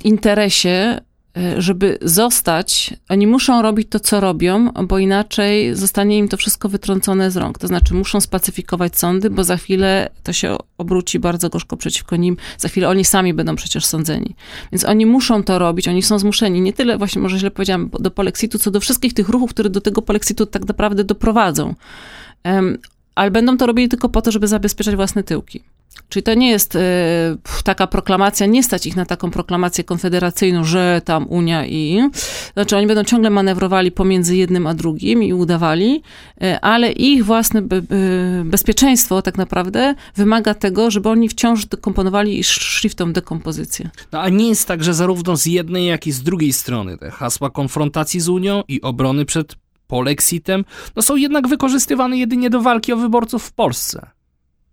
interesie 0.03 1.01
e, 1.37 1.61
żeby 1.61 1.97
zostać, 2.01 2.93
oni 3.09 3.27
muszą 3.27 3.61
robić 3.61 3.87
to, 3.89 3.99
co 3.99 4.19
robią, 4.19 4.71
bo 4.71 4.99
inaczej 4.99 5.75
zostanie 5.75 6.17
im 6.17 6.27
to 6.27 6.37
wszystko 6.37 6.69
wytrącone 6.69 7.31
z 7.31 7.37
rąk. 7.37 7.57
To 7.57 7.67
znaczy, 7.67 7.93
muszą 7.93 8.21
spacyfikować 8.21 8.97
sądy, 8.97 9.29
bo 9.29 9.43
za 9.43 9.57
chwilę 9.57 10.09
to 10.23 10.33
się 10.33 10.57
obróci 10.77 11.19
bardzo 11.19 11.49
gorzko 11.49 11.77
przeciwko 11.77 12.15
nim. 12.15 12.37
Za 12.57 12.69
chwilę 12.69 12.89
oni 12.89 13.05
sami 13.05 13.33
będą 13.33 13.55
przecież 13.55 13.85
sądzeni. 13.85 14.35
Więc 14.71 14.85
oni 14.85 15.05
muszą 15.05 15.43
to 15.43 15.59
robić, 15.59 15.87
oni 15.87 16.01
są 16.01 16.19
zmuszeni. 16.19 16.61
Nie 16.61 16.73
tyle, 16.73 16.97
właśnie 16.97 17.21
może 17.21 17.39
źle 17.39 17.51
powiedziałam, 17.51 17.89
do 17.99 18.11
polexitu, 18.11 18.59
co 18.59 18.71
do 18.71 18.79
wszystkich 18.79 19.13
tych 19.13 19.29
ruchów, 19.29 19.49
które 19.49 19.69
do 19.69 19.81
tego 19.81 20.01
polexitu 20.01 20.45
tak 20.45 20.67
naprawdę 20.67 21.03
doprowadzą. 21.03 21.75
Um, 22.45 22.77
ale 23.15 23.31
będą 23.31 23.57
to 23.57 23.65
robili 23.65 23.89
tylko 23.89 24.09
po 24.09 24.21
to, 24.21 24.31
żeby 24.31 24.47
zabezpieczać 24.47 24.95
własne 24.95 25.23
tyłki. 25.23 25.63
Czyli 26.09 26.23
to 26.23 26.33
nie 26.33 26.49
jest 26.49 26.75
y, 26.75 26.79
taka 27.63 27.87
proklamacja, 27.87 28.45
nie 28.45 28.63
stać 28.63 28.85
ich 28.85 28.95
na 28.95 29.05
taką 29.05 29.31
proklamację 29.31 29.83
konfederacyjną, 29.83 30.63
że 30.63 31.01
tam 31.05 31.27
Unia 31.27 31.65
i. 31.65 32.09
Znaczy, 32.53 32.77
oni 32.77 32.87
będą 32.87 33.03
ciągle 33.03 33.29
manewrowali 33.29 33.91
pomiędzy 33.91 34.35
jednym 34.35 34.67
a 34.67 34.73
drugim 34.73 35.23
i 35.23 35.33
udawali, 35.33 36.03
y, 36.43 36.59
ale 36.59 36.91
ich 36.91 37.25
własne 37.25 37.61
be, 37.61 37.77
y, 37.77 37.81
bezpieczeństwo 38.45 39.21
tak 39.21 39.37
naprawdę 39.37 39.95
wymaga 40.15 40.53
tego, 40.53 40.91
żeby 40.91 41.09
oni 41.09 41.29
wciąż 41.29 41.65
dekomponowali 41.65 42.39
i 42.39 42.43
szli 42.43 42.89
w 42.89 42.95
tą 42.95 43.13
dekompozycję. 43.13 43.89
No 44.11 44.19
a 44.19 44.29
nie 44.29 44.49
jest 44.49 44.67
tak, 44.67 44.83
że 44.83 44.93
zarówno 44.93 45.37
z 45.37 45.45
jednej, 45.45 45.85
jak 45.85 46.07
i 46.07 46.11
z 46.11 46.23
drugiej 46.23 46.53
strony 46.53 46.97
te 46.97 47.11
hasła 47.11 47.49
konfrontacji 47.49 48.19
z 48.19 48.29
Unią 48.29 48.63
i 48.67 48.81
obrony 48.81 49.25
przed 49.25 49.55
polexitem, 49.87 50.65
no 50.95 51.01
są 51.01 51.15
jednak 51.15 51.47
wykorzystywane 51.47 52.17
jedynie 52.17 52.49
do 52.49 52.61
walki 52.61 52.93
o 52.93 52.97
wyborców 52.97 53.43
w 53.43 53.53
Polsce. 53.53 54.20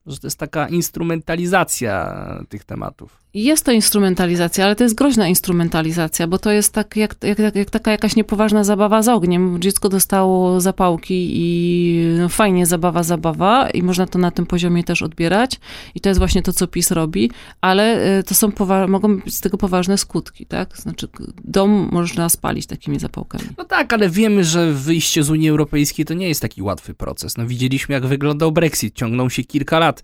Że 0.08 0.18
to 0.18 0.26
jest 0.26 0.38
taka 0.38 0.68
instrumentalizacja 0.68 2.14
tych 2.48 2.64
tematów. 2.64 3.22
Jest 3.34 3.64
to 3.64 3.72
instrumentalizacja, 3.72 4.64
ale 4.64 4.76
to 4.76 4.84
jest 4.84 4.94
groźna 4.94 5.28
instrumentalizacja, 5.28 6.26
bo 6.26 6.38
to 6.38 6.50
jest 6.50 6.72
tak 6.72 6.96
jak, 6.96 7.16
jak, 7.38 7.54
jak 7.54 7.70
taka 7.70 7.90
jakaś 7.90 8.16
niepoważna 8.16 8.64
zabawa 8.64 9.02
z 9.02 9.08
ogniem. 9.08 9.60
Dziecko 9.60 9.88
dostało 9.88 10.60
zapałki 10.60 11.30
i 11.32 12.14
no 12.18 12.28
fajnie, 12.28 12.66
zabawa, 12.66 13.02
zabawa 13.02 13.70
i 13.70 13.82
można 13.82 14.06
to 14.06 14.18
na 14.18 14.30
tym 14.30 14.46
poziomie 14.46 14.84
też 14.84 15.02
odbierać 15.02 15.60
i 15.94 16.00
to 16.00 16.08
jest 16.08 16.18
właśnie 16.18 16.42
to, 16.42 16.52
co 16.52 16.66
PiS 16.66 16.90
robi, 16.90 17.30
ale 17.60 18.18
e, 18.18 18.22
to 18.22 18.34
są 18.34 18.52
mogą 18.88 19.16
być 19.16 19.34
z 19.34 19.40
tego 19.40 19.58
poważne 19.58 19.98
skutki, 19.98 20.46
tak? 20.46 20.76
Znaczy 20.76 21.08
dom 21.44 21.88
można 21.92 22.28
spalić 22.28 22.66
takimi 22.66 22.98
zapałkami. 22.98 23.44
No 23.58 23.64
tak, 23.64 23.92
ale 23.92 24.10
wiemy, 24.10 24.44
że 24.44 24.72
wyjście 24.72 25.22
z 25.22 25.30
Unii 25.30 25.48
Europejskiej 25.48 26.04
to 26.04 26.14
nie 26.14 26.28
jest 26.28 26.42
taki 26.42 26.62
łatwy 26.62 26.94
proces. 26.94 27.36
No 27.36 27.46
widzieliśmy, 27.46 27.92
jak 27.92 28.06
wyglądał 28.06 28.52
Brexit, 28.52 28.94
ciągnął 28.94 29.30
się 29.30 29.44
kilka 29.44 29.78
lat. 29.78 30.02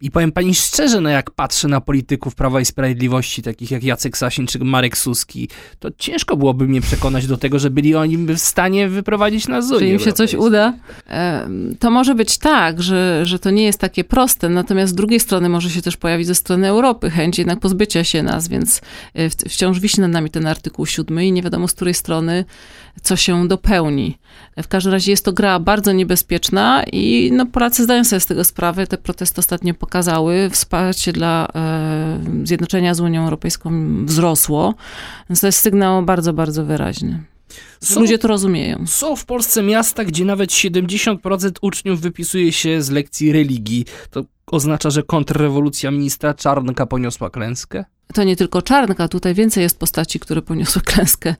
I 0.00 0.10
powiem 0.10 0.32
pani 0.32 0.54
szczerze, 0.54 1.00
no 1.00 1.08
jak 1.08 1.30
patrzę 1.30 1.68
na 1.68 1.80
polityków 1.80 2.34
Prawa 2.34 2.59
i 2.60 2.64
Sprawiedliwości, 2.64 3.42
takich 3.42 3.70
jak 3.70 3.84
Jacek 3.84 4.18
Sasin 4.18 4.46
czy 4.46 4.58
Marek 4.58 4.98
Suski, 4.98 5.48
to 5.78 5.88
ciężko 5.98 6.36
byłoby 6.36 6.68
mnie 6.68 6.80
przekonać 6.80 7.26
do 7.26 7.36
tego, 7.36 7.58
że 7.58 7.70
byli 7.70 7.94
oni 7.94 8.16
w 8.16 8.38
stanie 8.38 8.88
wyprowadzić 8.88 9.48
nas 9.48 9.68
z 9.68 9.72
Unii 9.72 9.88
Że 9.88 9.94
im 9.94 9.98
się 9.98 10.12
coś 10.12 10.34
uda. 10.34 10.74
To 11.78 11.90
może 11.90 12.14
być 12.14 12.38
tak, 12.38 12.82
że, 12.82 13.26
że 13.26 13.38
to 13.38 13.50
nie 13.50 13.64
jest 13.64 13.78
takie 13.78 14.04
proste, 14.04 14.48
natomiast 14.48 14.92
z 14.92 14.96
drugiej 14.96 15.20
strony 15.20 15.48
może 15.48 15.70
się 15.70 15.82
też 15.82 15.96
pojawić 15.96 16.26
ze 16.26 16.34
strony 16.34 16.68
Europy 16.68 17.10
chęć 17.10 17.38
jednak 17.38 17.60
pozbycia 17.60 18.04
się 18.04 18.22
nas, 18.22 18.48
więc 18.48 18.80
e, 19.14 19.30
wciąż 19.30 19.80
wisi 19.80 20.00
nad 20.00 20.10
nami 20.10 20.30
ten 20.30 20.46
artykuł 20.46 20.86
siódmy 20.86 21.26
i 21.26 21.32
nie 21.32 21.42
wiadomo 21.42 21.68
z 21.68 21.72
której 21.72 21.94
strony 21.94 22.44
co 23.02 23.16
się 23.16 23.48
dopełni. 23.48 24.18
W 24.62 24.68
każdym 24.68 24.92
razie 24.92 25.10
jest 25.10 25.24
to 25.24 25.32
gra 25.32 25.58
bardzo 25.58 25.92
niebezpieczna 25.92 26.84
i 26.92 27.30
no, 27.32 27.46
Polacy 27.46 27.84
zdają 27.84 28.04
sobie 28.04 28.20
z 28.20 28.26
tego 28.26 28.44
sprawę. 28.44 28.86
Te 28.86 28.98
protesty 28.98 29.38
ostatnio 29.38 29.74
pokazały. 29.74 30.50
Wsparcie 30.50 31.12
dla 31.12 31.48
e, 31.54 32.18
zjednoczenia 32.50 32.94
z 32.94 33.00
Unią 33.00 33.24
Europejską 33.24 33.70
wzrosło. 34.04 34.74
Więc 35.30 35.40
to 35.40 35.46
jest 35.46 35.58
sygnał 35.58 36.02
bardzo, 36.02 36.32
bardzo 36.32 36.64
wyraźny. 36.64 37.24
Są, 37.80 38.00
Ludzie 38.00 38.18
to 38.18 38.28
rozumieją. 38.28 38.86
Są 38.86 39.16
w 39.16 39.24
Polsce 39.24 39.62
miasta, 39.62 40.04
gdzie 40.04 40.24
nawet 40.24 40.50
70% 40.50 41.50
uczniów 41.62 42.00
wypisuje 42.00 42.52
się 42.52 42.82
z 42.82 42.90
lekcji 42.90 43.32
religii. 43.32 43.84
To 44.10 44.24
oznacza, 44.46 44.90
że 44.90 45.02
kontrrewolucja 45.02 45.90
ministra 45.90 46.34
Czarnka 46.34 46.86
poniosła 46.86 47.30
klęskę? 47.30 47.84
To 48.14 48.24
nie 48.24 48.36
tylko 48.36 48.62
Czarnka, 48.62 49.08
tutaj 49.08 49.34
więcej 49.34 49.62
jest 49.62 49.78
postaci, 49.78 50.20
które 50.20 50.42
poniosły 50.42 50.82
klęskę. 50.82 51.34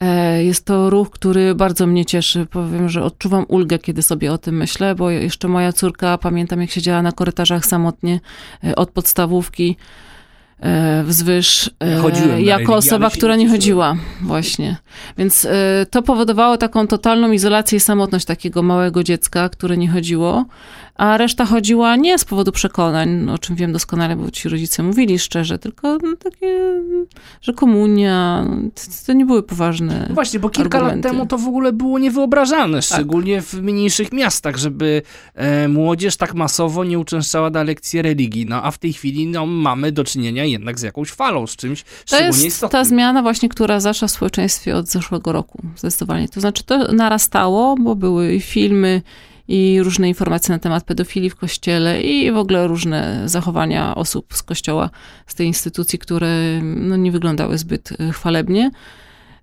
E, 0.00 0.44
jest 0.44 0.64
to 0.64 0.90
ruch, 0.90 1.10
który 1.10 1.54
bardzo 1.54 1.86
mnie 1.86 2.04
cieszy. 2.04 2.46
Powiem, 2.46 2.88
że 2.88 3.02
odczuwam 3.02 3.44
ulgę, 3.48 3.78
kiedy 3.78 4.02
sobie 4.02 4.32
o 4.32 4.38
tym 4.38 4.56
myślę, 4.56 4.94
bo 4.94 5.10
jeszcze 5.10 5.48
moja 5.48 5.72
córka, 5.72 6.18
pamiętam 6.18 6.60
jak 6.60 6.70
siedziała 6.70 7.02
na 7.02 7.12
korytarzach 7.12 7.66
samotnie 7.66 8.20
e, 8.64 8.76
od 8.76 8.90
podstawówki 8.90 9.76
wzwyż 11.04 11.70
jako 12.38 12.74
osoba, 12.74 13.10
która 13.10 13.36
nie 13.36 13.48
chodziła. 13.48 13.96
Właśnie. 14.20 14.76
Więc 15.18 15.46
to 15.90 16.02
powodowało 16.02 16.56
taką 16.56 16.86
totalną 16.86 17.32
izolację 17.32 17.76
i 17.76 17.80
samotność 17.80 18.24
takiego 18.24 18.62
małego 18.62 19.02
dziecka, 19.02 19.48
które 19.48 19.76
nie 19.76 19.88
chodziło 19.88 20.44
a 20.94 21.16
reszta 21.16 21.44
chodziła 21.44 21.96
nie 21.96 22.18
z 22.18 22.24
powodu 22.24 22.52
przekonań, 22.52 23.30
o 23.30 23.38
czym 23.38 23.56
wiem 23.56 23.72
doskonale, 23.72 24.16
bo 24.16 24.30
ci 24.30 24.48
rodzice 24.48 24.82
mówili 24.82 25.18
szczerze, 25.18 25.58
tylko 25.58 25.98
no, 26.02 26.16
takie, 26.16 26.80
że 27.42 27.52
komunia, 27.52 28.46
to, 29.06 29.12
nie 29.12 29.26
były 29.26 29.42
poważne. 29.42 30.06
No 30.08 30.14
właśnie, 30.14 30.40
bo 30.40 30.50
kilka 30.50 30.78
argumenty. 30.78 31.08
lat 31.08 31.12
temu 31.12 31.26
to 31.26 31.38
w 31.38 31.48
ogóle 31.48 31.72
było 31.72 31.98
niewyobrażalne, 31.98 32.78
tak. 32.78 32.84
szczególnie 32.84 33.36
tak. 33.36 33.44
w 33.44 33.62
mniejszych 33.62 34.12
miastach, 34.12 34.56
żeby 34.56 35.02
e, 35.34 35.68
młodzież 35.68 36.16
tak 36.16 36.34
masowo 36.34 36.84
nie 36.84 36.98
uczęszczała 36.98 37.50
na 37.50 37.62
lekcje 37.62 38.02
religii. 38.02 38.46
No 38.48 38.62
a 38.62 38.70
w 38.70 38.78
tej 38.78 38.92
chwili 38.92 39.26
no, 39.26 39.46
mamy 39.46 39.92
do 39.92 40.04
czynienia 40.04 40.44
jednak 40.44 40.78
z 40.78 40.82
jakąś 40.82 41.10
falą, 41.10 41.46
z 41.46 41.56
czymś 41.56 41.82
to 41.82 41.88
szczególnie 42.06 42.26
jest 42.26 42.44
istotnym. 42.46 42.82
ta 42.82 42.84
zmiana 42.84 43.22
właśnie, 43.22 43.48
która 43.48 43.80
zaszła 43.80 44.08
w 44.08 44.10
społeczeństwie 44.10 44.76
od 44.76 44.88
zeszłego 44.88 45.32
roku, 45.32 45.62
zdecydowanie. 45.76 46.28
To 46.28 46.40
znaczy 46.40 46.64
to 46.64 46.92
narastało, 46.92 47.76
bo 47.76 47.94
były 47.94 48.40
filmy, 48.40 49.02
i 49.48 49.82
różne 49.82 50.08
informacje 50.08 50.52
na 50.52 50.58
temat 50.58 50.84
pedofilii 50.84 51.30
w 51.30 51.36
kościele 51.36 52.02
i 52.02 52.32
w 52.32 52.36
ogóle 52.36 52.66
różne 52.66 53.22
zachowania 53.28 53.94
osób 53.94 54.34
z 54.34 54.42
kościoła, 54.42 54.90
z 55.26 55.34
tej 55.34 55.46
instytucji, 55.46 55.98
które 55.98 56.60
no, 56.62 56.96
nie 56.96 57.12
wyglądały 57.12 57.58
zbyt 57.58 57.92
e, 58.00 58.12
chwalebnie. 58.12 58.70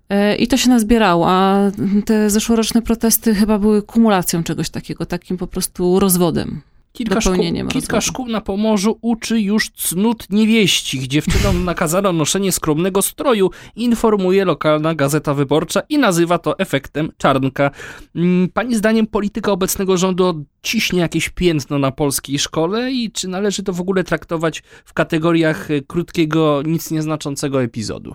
E, 0.08 0.36
I 0.36 0.46
to 0.46 0.56
się 0.56 0.70
nazbierało, 0.70 1.30
a 1.30 1.70
te 2.04 2.30
zeszłoroczne 2.30 2.82
protesty 2.82 3.34
chyba 3.34 3.58
były 3.58 3.82
kumulacją 3.82 4.42
czegoś 4.42 4.70
takiego, 4.70 5.06
takim 5.06 5.36
po 5.36 5.46
prostu 5.46 6.00
rozwodem. 6.00 6.60
Kilka, 6.92 7.20
szkół, 7.20 7.44
kilka 7.68 8.00
szkół 8.00 8.28
na 8.28 8.40
Pomorzu 8.40 8.98
uczy 9.00 9.40
już 9.40 9.70
cnót 9.70 10.26
niewieścich. 10.30 11.06
Dziewczynom 11.06 11.64
nakazano 11.72 12.12
noszenie 12.12 12.52
skromnego 12.52 13.02
stroju, 13.02 13.50
informuje 13.76 14.44
lokalna 14.44 14.94
gazeta 14.94 15.34
wyborcza 15.34 15.80
i 15.88 15.98
nazywa 15.98 16.38
to 16.38 16.58
efektem 16.58 17.12
czarnka. 17.16 17.70
Mm, 18.16 18.48
pani 18.48 18.74
zdaniem 18.74 19.06
polityka 19.06 19.52
obecnego 19.52 19.96
rządu 19.96 20.26
odciśnie 20.26 21.00
jakieś 21.00 21.28
piętno 21.28 21.78
na 21.78 21.90
polskiej 21.90 22.38
szkole 22.38 22.92
i 22.92 23.10
czy 23.10 23.28
należy 23.28 23.62
to 23.62 23.72
w 23.72 23.80
ogóle 23.80 24.04
traktować 24.04 24.62
w 24.84 24.92
kategoriach 24.92 25.70
e, 25.70 25.80
krótkiego, 25.80 26.62
nic 26.66 26.90
nieznaczącego 26.90 27.62
epizodu? 27.62 28.14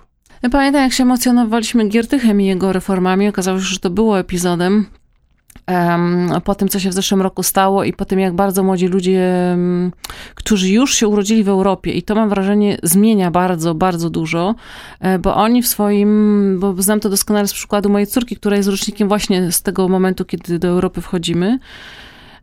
Pamiętam, 0.52 0.82
jak 0.82 0.94
się 0.94 1.04
emocjonowaliśmy 1.04 1.88
Giertychem 1.90 2.42
i 2.42 2.46
jego 2.46 2.74
reformami. 2.74 3.28
Okazało 3.28 3.60
się, 3.60 3.66
że 3.66 3.80
to 3.80 3.90
było 3.90 4.20
epizodem, 4.20 4.86
po 6.44 6.56
tym, 6.56 6.68
co 6.68 6.80
się 6.80 6.90
w 6.90 6.94
zeszłym 6.94 7.22
roku 7.22 7.44
stało 7.44 7.84
i 7.84 7.94
po 7.94 8.06
tym, 8.06 8.20
jak 8.20 8.34
bardzo 8.34 8.64
młodzi 8.64 8.88
ludzie, 8.88 9.58
którzy 10.36 10.70
już 10.70 10.96
się 10.96 11.08
urodzili 11.08 11.44
w 11.44 11.50
Europie 11.50 11.92
i 11.92 12.04
to 12.04 12.16
mam 12.16 12.30
wrażenie 12.30 12.78
zmienia 12.84 13.32
bardzo, 13.32 13.76
bardzo 13.76 14.10
dużo, 14.10 14.56
e, 15.00 15.20
bo 15.20 15.36
oni 15.36 15.62
w 15.62 15.68
swoim, 15.68 16.60
bo 16.60 16.82
znam 16.82 17.00
to 17.00 17.10
doskonale 17.10 17.48
z 17.48 17.54
przykładu 17.54 17.90
mojej 17.90 18.08
córki, 18.08 18.36
która 18.36 18.58
jest 18.58 18.70
rocznikiem 18.70 19.08
właśnie 19.08 19.52
z 19.52 19.62
tego 19.62 19.88
momentu, 19.88 20.26
kiedy 20.26 20.60
do 20.60 20.68
Europy 20.68 21.02
wchodzimy, 21.02 21.60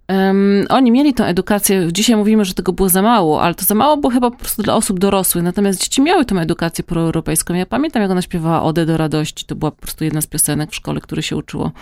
Um, 0.09 0.67
oni 0.69 0.93
mieli 0.93 1.15
tę 1.15 1.27
edukację, 1.27 1.89
dzisiaj 1.93 2.17
mówimy, 2.17 2.45
że 2.45 2.55
tego 2.55 2.73
było 2.73 2.89
za 2.89 3.03
mało, 3.03 3.43
ale 3.43 3.55
to 3.55 3.65
za 3.65 3.75
mało 3.75 3.97
było 3.97 4.11
chyba 4.13 4.31
po 4.31 4.37
prostu 4.37 4.63
dla 4.63 4.75
osób 4.77 4.99
dorosłych, 4.99 5.45
natomiast 5.45 5.81
dzieci 5.81 6.03
miały 6.03 6.25
tę 6.25 6.35
edukację 6.35 6.85
proeuropejską. 6.85 7.55
Ja 7.55 7.67
pamiętam, 7.67 8.03
jak 8.03 8.11
ona 8.11 8.23
śpiewała 8.23 8.63
Ode 8.63 8.87
do 8.87 8.97
radości, 8.97 9.45
to 9.47 9.55
była 9.55 9.71
po 9.71 9.83
prostu 9.83 10.05
jedna 10.05 10.21
z 10.21 10.27
piosenek 10.27 10.71
w 10.71 10.75
szkole, 10.75 11.01
które 11.01 11.23
się 11.23 11.37
uczyło. 11.37 11.73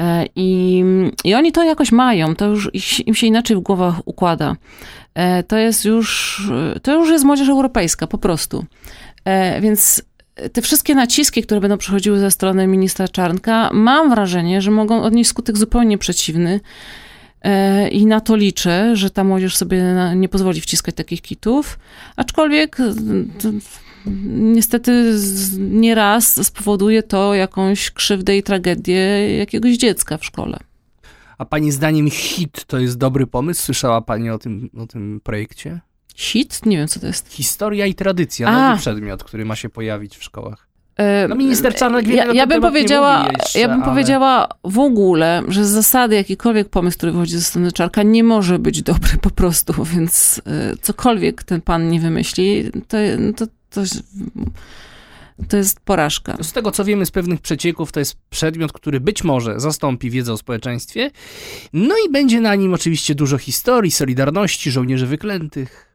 E, 0.00 0.26
I, 0.36 0.84
I 1.24 1.34
oni 1.34 1.52
to 1.52 1.64
jakoś 1.64 1.92
mają, 1.92 2.36
to 2.36 2.46
już 2.46 2.70
im 3.06 3.14
się 3.14 3.26
inaczej 3.26 3.56
w 3.56 3.60
głowach 3.60 3.94
układa. 4.04 4.56
E, 5.14 5.42
to 5.42 5.56
jest 5.56 5.84
już, 5.84 6.42
to 6.82 6.94
już 6.94 7.10
jest 7.10 7.24
młodzież 7.24 7.48
europejska, 7.48 8.06
po 8.06 8.18
prostu. 8.18 8.64
E, 9.24 9.60
więc 9.60 10.02
te 10.52 10.62
wszystkie 10.62 10.94
naciski, 10.94 11.42
które 11.42 11.60
będą 11.60 11.78
przychodziły 11.78 12.18
ze 12.18 12.30
strony 12.30 12.66
ministra 12.66 13.08
Czarnka, 13.08 13.70
mam 13.72 14.10
wrażenie, 14.10 14.62
że 14.62 14.70
mogą 14.70 15.02
odnieść 15.02 15.30
skutek 15.30 15.58
zupełnie 15.58 15.98
przeciwny. 15.98 16.60
I 17.90 18.06
na 18.06 18.20
to 18.20 18.36
liczę, 18.36 18.96
że 18.96 19.10
ta 19.10 19.24
młodzież 19.24 19.56
sobie 19.56 19.84
nie 20.16 20.28
pozwoli 20.28 20.60
wciskać 20.60 20.94
takich 20.94 21.22
kitów. 21.22 21.78
Aczkolwiek 22.16 22.76
niestety 24.26 25.14
nieraz 25.58 26.46
spowoduje 26.46 27.02
to 27.02 27.34
jakąś 27.34 27.90
krzywdę 27.90 28.36
i 28.36 28.42
tragedię 28.42 29.36
jakiegoś 29.36 29.76
dziecka 29.76 30.18
w 30.18 30.24
szkole. 30.24 30.58
A 31.38 31.44
pani 31.44 31.72
zdaniem 31.72 32.10
hit 32.10 32.64
to 32.64 32.78
jest 32.78 32.98
dobry 32.98 33.26
pomysł? 33.26 33.62
Słyszała 33.62 34.00
pani 34.00 34.30
o 34.30 34.38
tym, 34.38 34.70
o 34.78 34.86
tym 34.86 35.20
projekcie? 35.24 35.80
Hit? 36.16 36.66
Nie 36.66 36.76
wiem, 36.76 36.88
co 36.88 37.00
to 37.00 37.06
jest. 37.06 37.32
Historia 37.32 37.86
i 37.86 37.94
tradycja, 37.94 38.48
A. 38.48 38.68
nowy 38.68 38.80
przedmiot, 38.80 39.24
który 39.24 39.44
ma 39.44 39.56
się 39.56 39.68
pojawić 39.68 40.16
w 40.16 40.22
szkołach. 40.22 40.69
E, 41.00 41.28
No 41.28 41.34
minister 41.34 41.74
Czarnek 41.74 42.06
ja, 42.08 42.32
ja 42.32 42.46
bym 42.46 42.60
powiedziała, 42.62 43.28
jeszcze, 43.40 43.58
ja 43.60 43.68
bym 43.68 43.82
ale- 43.82 43.90
powiedziała 43.92 44.48
w 44.64 44.78
ogóle, 44.78 45.42
że 45.48 45.64
z 45.64 45.68
zasady 45.68 46.14
jakikolwiek 46.16 46.68
pomysł, 46.68 46.96
który 46.96 47.12
wychodzi 47.12 47.32
ze 47.32 47.40
strony 47.44 47.72
Czarka, 47.72 48.02
nie 48.02 48.24
może 48.24 48.58
być 48.58 48.82
dobry 48.82 49.10
po 49.20 49.30
prostu, 49.30 49.84
więc 49.94 50.40
e, 50.46 50.76
cokolwiek 50.82 51.42
ten 51.42 51.60
pan 51.60 51.88
nie 51.88 52.00
wymyśli, 52.00 52.70
to, 52.88 52.96
to, 53.36 53.46
to, 53.70 53.80
jest- 53.80 54.02
to 55.48 55.56
jest 55.56 55.80
porażka. 55.80 56.36
Z 56.42 56.52
tego, 56.52 56.70
co 56.70 56.84
wiemy 56.84 57.06
z 57.06 57.10
pewnych 57.10 57.40
przecieków, 57.40 57.92
to 57.92 58.00
jest 58.00 58.16
przedmiot, 58.30 58.72
który 58.72 59.00
być 59.00 59.24
może 59.24 59.60
zastąpi 59.60 60.10
wiedzę 60.10 60.32
o 60.32 60.36
społeczeństwie. 60.36 61.10
No 61.72 61.94
i 62.08 62.12
będzie 62.12 62.40
na 62.40 62.54
nim 62.54 62.74
oczywiście 62.74 63.14
dużo 63.14 63.38
historii, 63.38 63.90
solidarności, 63.90 64.70
żołnierzy 64.70 65.06
wyklętych. 65.06 65.86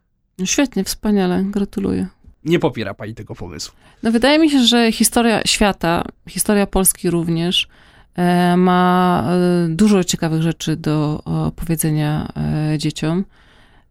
Świetnie, 0.45 0.83
wspaniale, 0.83 1.43
gratuluję. 1.43 2.07
Nie 2.45 2.60
popiera 2.60 2.93
pani 2.93 3.15
tego 3.15 3.36
pomysłu. 3.36 3.75
No 4.03 4.12
wydaje 4.12 4.39
mi 4.39 4.49
się, 4.49 4.60
że 4.60 4.91
historia 4.91 5.41
świata, 5.45 6.03
historia 6.29 6.67
Polski 6.67 7.10
również, 7.10 7.67
e, 8.15 8.58
ma 8.58 9.23
e, 9.27 9.67
dużo 9.69 10.03
ciekawych 10.03 10.41
rzeczy 10.41 10.75
do 10.75 11.21
o, 11.25 11.51
powiedzenia 11.51 12.27
e, 12.73 12.77
dzieciom. 12.77 13.25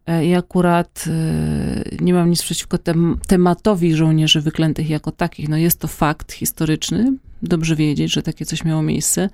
E, 0.05 0.25
I 0.25 0.35
akurat 0.35 1.05
e, 1.07 2.03
nie 2.03 2.13
mam 2.13 2.29
nic 2.29 2.41
przeciwko 2.41 2.77
tem, 2.77 3.19
tematowi 3.27 3.95
żołnierzy 3.95 4.41
wyklętych 4.41 4.89
jako 4.89 5.11
takich. 5.11 5.49
No 5.49 5.57
jest 5.57 5.79
to 5.79 5.87
fakt 5.87 6.31
historyczny. 6.31 7.13
Dobrze 7.47 7.75
wiedzieć, 7.75 8.13
że 8.13 8.21
takie 8.21 8.45
coś 8.45 8.63
miało 8.63 8.81
miejsce. 8.81 9.29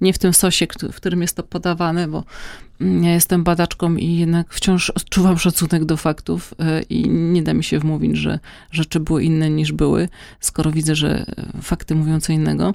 Nie 0.00 0.12
w 0.12 0.18
tym 0.18 0.34
sosie, 0.34 0.66
w 0.92 0.96
którym 0.96 1.22
jest 1.22 1.36
to 1.36 1.42
podawane, 1.42 2.08
bo 2.08 2.24
mm, 2.80 3.04
ja 3.04 3.14
jestem 3.14 3.44
badaczką 3.44 3.96
i 3.96 4.16
jednak 4.16 4.54
wciąż 4.54 4.90
odczuwam 4.90 5.38
szacunek 5.38 5.84
do 5.84 5.96
faktów 5.96 6.54
e, 6.58 6.82
i 6.82 7.08
nie 7.10 7.42
da 7.42 7.54
mi 7.54 7.64
się 7.64 7.78
wmówić, 7.78 8.16
że 8.16 8.38
rzeczy 8.70 9.00
były 9.00 9.24
inne 9.24 9.50
niż 9.50 9.72
były, 9.72 10.08
skoro 10.40 10.70
widzę, 10.70 10.94
że 10.94 11.26
e, 11.56 11.62
fakty 11.62 11.94
mówią 11.94 12.20
co 12.20 12.32
innego. 12.32 12.74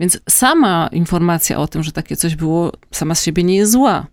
Więc 0.00 0.20
sama 0.28 0.88
informacja 0.92 1.58
o 1.58 1.68
tym, 1.68 1.82
że 1.82 1.92
takie 1.92 2.16
coś 2.16 2.36
było, 2.36 2.72
sama 2.90 3.14
z 3.14 3.24
siebie 3.24 3.42
nie 3.42 3.56
jest 3.56 3.72
zła. 3.72 4.06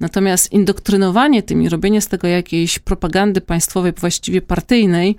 Natomiast 0.00 0.52
indoktrynowanie 0.52 1.42
tym 1.42 1.62
i 1.62 1.68
robienie 1.68 2.00
z 2.00 2.08
tego 2.08 2.28
jakiejś 2.28 2.78
propagandy 2.78 3.40
państwowej, 3.40 3.92
właściwie 3.92 4.42
partyjnej, 4.42 5.16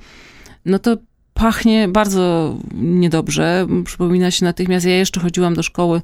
no 0.66 0.80
to 0.80 0.98
pachnie 1.36 1.88
bardzo 1.88 2.56
niedobrze. 2.74 3.68
Przypomina 3.86 4.32
się 4.32 4.46
natychmiast, 4.46 4.86
ja 4.86 4.96
jeszcze 4.96 5.20
chodziłam 5.20 5.54
do 5.54 5.64
szkoły 5.64 6.02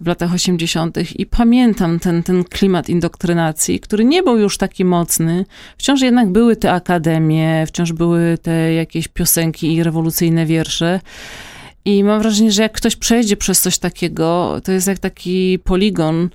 w 0.00 0.06
latach 0.06 0.34
80. 0.34 0.98
i 1.18 1.26
pamiętam 1.26 1.98
ten, 1.98 2.22
ten 2.22 2.44
klimat 2.44 2.88
indoktrynacji, 2.88 3.80
który 3.80 4.04
nie 4.04 4.22
był 4.22 4.38
już 4.38 4.58
taki 4.58 4.84
mocny. 4.84 5.44
Wciąż 5.78 6.00
jednak 6.00 6.28
były 6.28 6.56
te 6.56 6.72
akademie, 6.72 7.64
wciąż 7.66 7.92
były 7.92 8.38
te 8.42 8.74
jakieś 8.74 9.08
piosenki 9.08 9.74
i 9.74 9.82
rewolucyjne 9.82 10.46
wiersze. 10.46 11.00
I 11.84 12.04
mam 12.04 12.20
wrażenie, 12.20 12.52
że 12.52 12.62
jak 12.62 12.72
ktoś 12.72 12.96
przejdzie 12.96 13.36
przez 13.36 13.60
coś 13.60 13.78
takiego, 13.78 14.60
to 14.64 14.72
jest 14.72 14.86
jak 14.86 14.98
taki 14.98 15.58
poligon, 15.64 16.28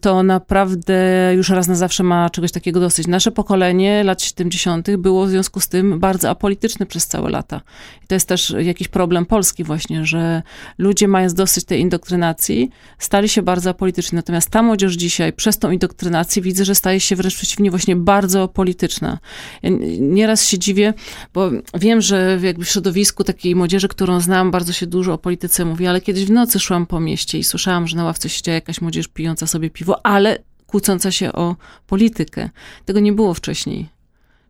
to 0.00 0.22
naprawdę 0.22 0.94
już 1.36 1.48
raz 1.48 1.68
na 1.68 1.74
zawsze 1.74 2.02
ma 2.02 2.30
czegoś 2.30 2.52
takiego 2.52 2.80
dosyć. 2.80 3.06
Nasze 3.06 3.30
pokolenie 3.30 4.04
lat 4.04 4.22
70. 4.22 4.96
było 4.96 5.26
w 5.26 5.30
związku 5.30 5.60
z 5.60 5.68
tym 5.68 6.00
bardzo 6.00 6.30
apolityczne 6.30 6.86
przez 6.86 7.06
całe 7.06 7.30
lata. 7.30 7.60
I 8.04 8.06
to 8.06 8.14
jest 8.14 8.28
też 8.28 8.54
jakiś 8.58 8.88
problem 8.88 9.26
Polski 9.26 9.64
właśnie, 9.64 10.06
że 10.06 10.42
ludzie 10.78 11.08
mając 11.08 11.34
dosyć 11.34 11.64
tej 11.64 11.80
indoktrynacji, 11.80 12.70
stali 12.98 13.28
się 13.28 13.42
bardzo 13.42 13.70
apolityczni. 13.70 14.16
Natomiast 14.16 14.50
ta 14.50 14.62
młodzież 14.62 14.94
dzisiaj 14.94 15.32
przez 15.32 15.58
tą 15.58 15.70
indoktrynację 15.70 16.42
widzę, 16.42 16.64
że 16.64 16.74
staje 16.74 17.00
się 17.00 17.16
wręcz 17.16 17.36
przeciwnie 17.36 17.70
właśnie 17.70 17.96
bardzo 17.96 18.48
polityczna. 18.48 19.18
Ja 19.62 19.70
nieraz 19.98 20.46
się 20.46 20.58
dziwię, 20.58 20.94
bo 21.34 21.50
wiem, 21.74 22.00
że 22.00 22.38
jakby 22.42 22.64
w 22.64 22.68
środowisku 22.68 23.24
takiej 23.24 23.56
młodzieży, 23.56 23.88
którą 23.88 24.20
znam, 24.20 24.50
bardzo 24.50 24.72
się 24.72 24.86
dużo 24.86 25.12
o 25.12 25.18
polityce 25.18 25.64
mówi, 25.64 25.86
ale 25.86 26.00
kiedyś 26.00 26.24
w 26.24 26.30
nocy 26.30 26.60
szłam 26.60 26.86
po 26.86 27.00
mieście 27.00 27.38
i 27.38 27.44
słyszałam, 27.44 27.86
że 27.86 27.96
na 27.96 28.04
ławce 28.04 28.28
siedziała 28.28 28.54
jakaś 28.54 28.80
młodzież 28.80 29.08
pijąca 29.08 29.33
sobie 29.36 29.70
piwo, 29.70 30.06
ale 30.06 30.38
kłócąca 30.66 31.10
się 31.10 31.32
o 31.32 31.56
politykę. 31.86 32.50
Tego 32.84 33.00
nie 33.00 33.12
było 33.12 33.34
wcześniej. 33.34 33.94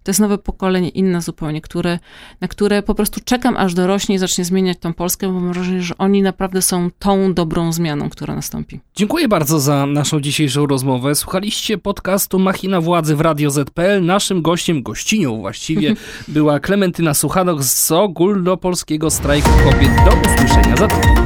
To 0.05 0.11
jest 0.11 0.20
nowe 0.20 0.38
pokolenie, 0.38 0.88
inne 0.88 1.23
zupełnie, 1.23 1.61
które, 1.61 1.99
na 2.40 2.49
które 2.49 2.83
po 2.83 2.94
prostu 2.94 3.20
czekam, 3.25 3.57
aż 3.57 3.75
dorośnie 3.75 4.14
i 4.14 4.18
zacznie 4.18 4.44
zmieniać 4.44 4.79
tą 4.79 4.94
Polskę, 4.94 5.27
bo 5.27 5.40
mam 5.40 5.53
wrażenie, 5.53 5.83
że 5.83 5.99
oni 5.99 6.23
naprawdę 6.23 6.62
są 6.62 6.90
tą 6.99 7.35
dobrą 7.35 7.73
zmianą, 7.73 8.11
która 8.11 8.35
nastąpi. 8.35 8.81
Dziękuję 8.97 9.29
bardzo 9.29 9.61
za 9.61 9.87
naszą 9.87 10.20
dzisiejszą 10.20 10.66
rozmowę. 10.66 11.14
Słuchaliście 11.14 11.79
podcastu 11.79 12.38
Machina 12.38 12.81
Władzy 12.81 13.16
w 13.16 13.20
Radio 13.20 13.51
ZPL. 13.51 14.05
Naszym 14.05 14.42
gościem, 14.42 14.83
gościnią 14.83 15.40
właściwie, 15.40 15.94
była 16.29 16.61
Klementyna 16.61 17.14
Suchanok 17.14 17.62
z 17.62 17.92
Ogólnopolskiego 17.92 19.11
Strajku 19.11 19.51
Kobiet. 19.64 19.90
Do 20.05 20.31
usłyszenia 20.33 20.77
za 20.77 20.88
tydzień. 20.88 21.16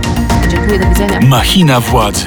Dziękuję, 0.51 0.79
do 0.79 0.89
widzenia. 0.89 1.21
Machina 1.21 1.81
władzy. 1.81 2.27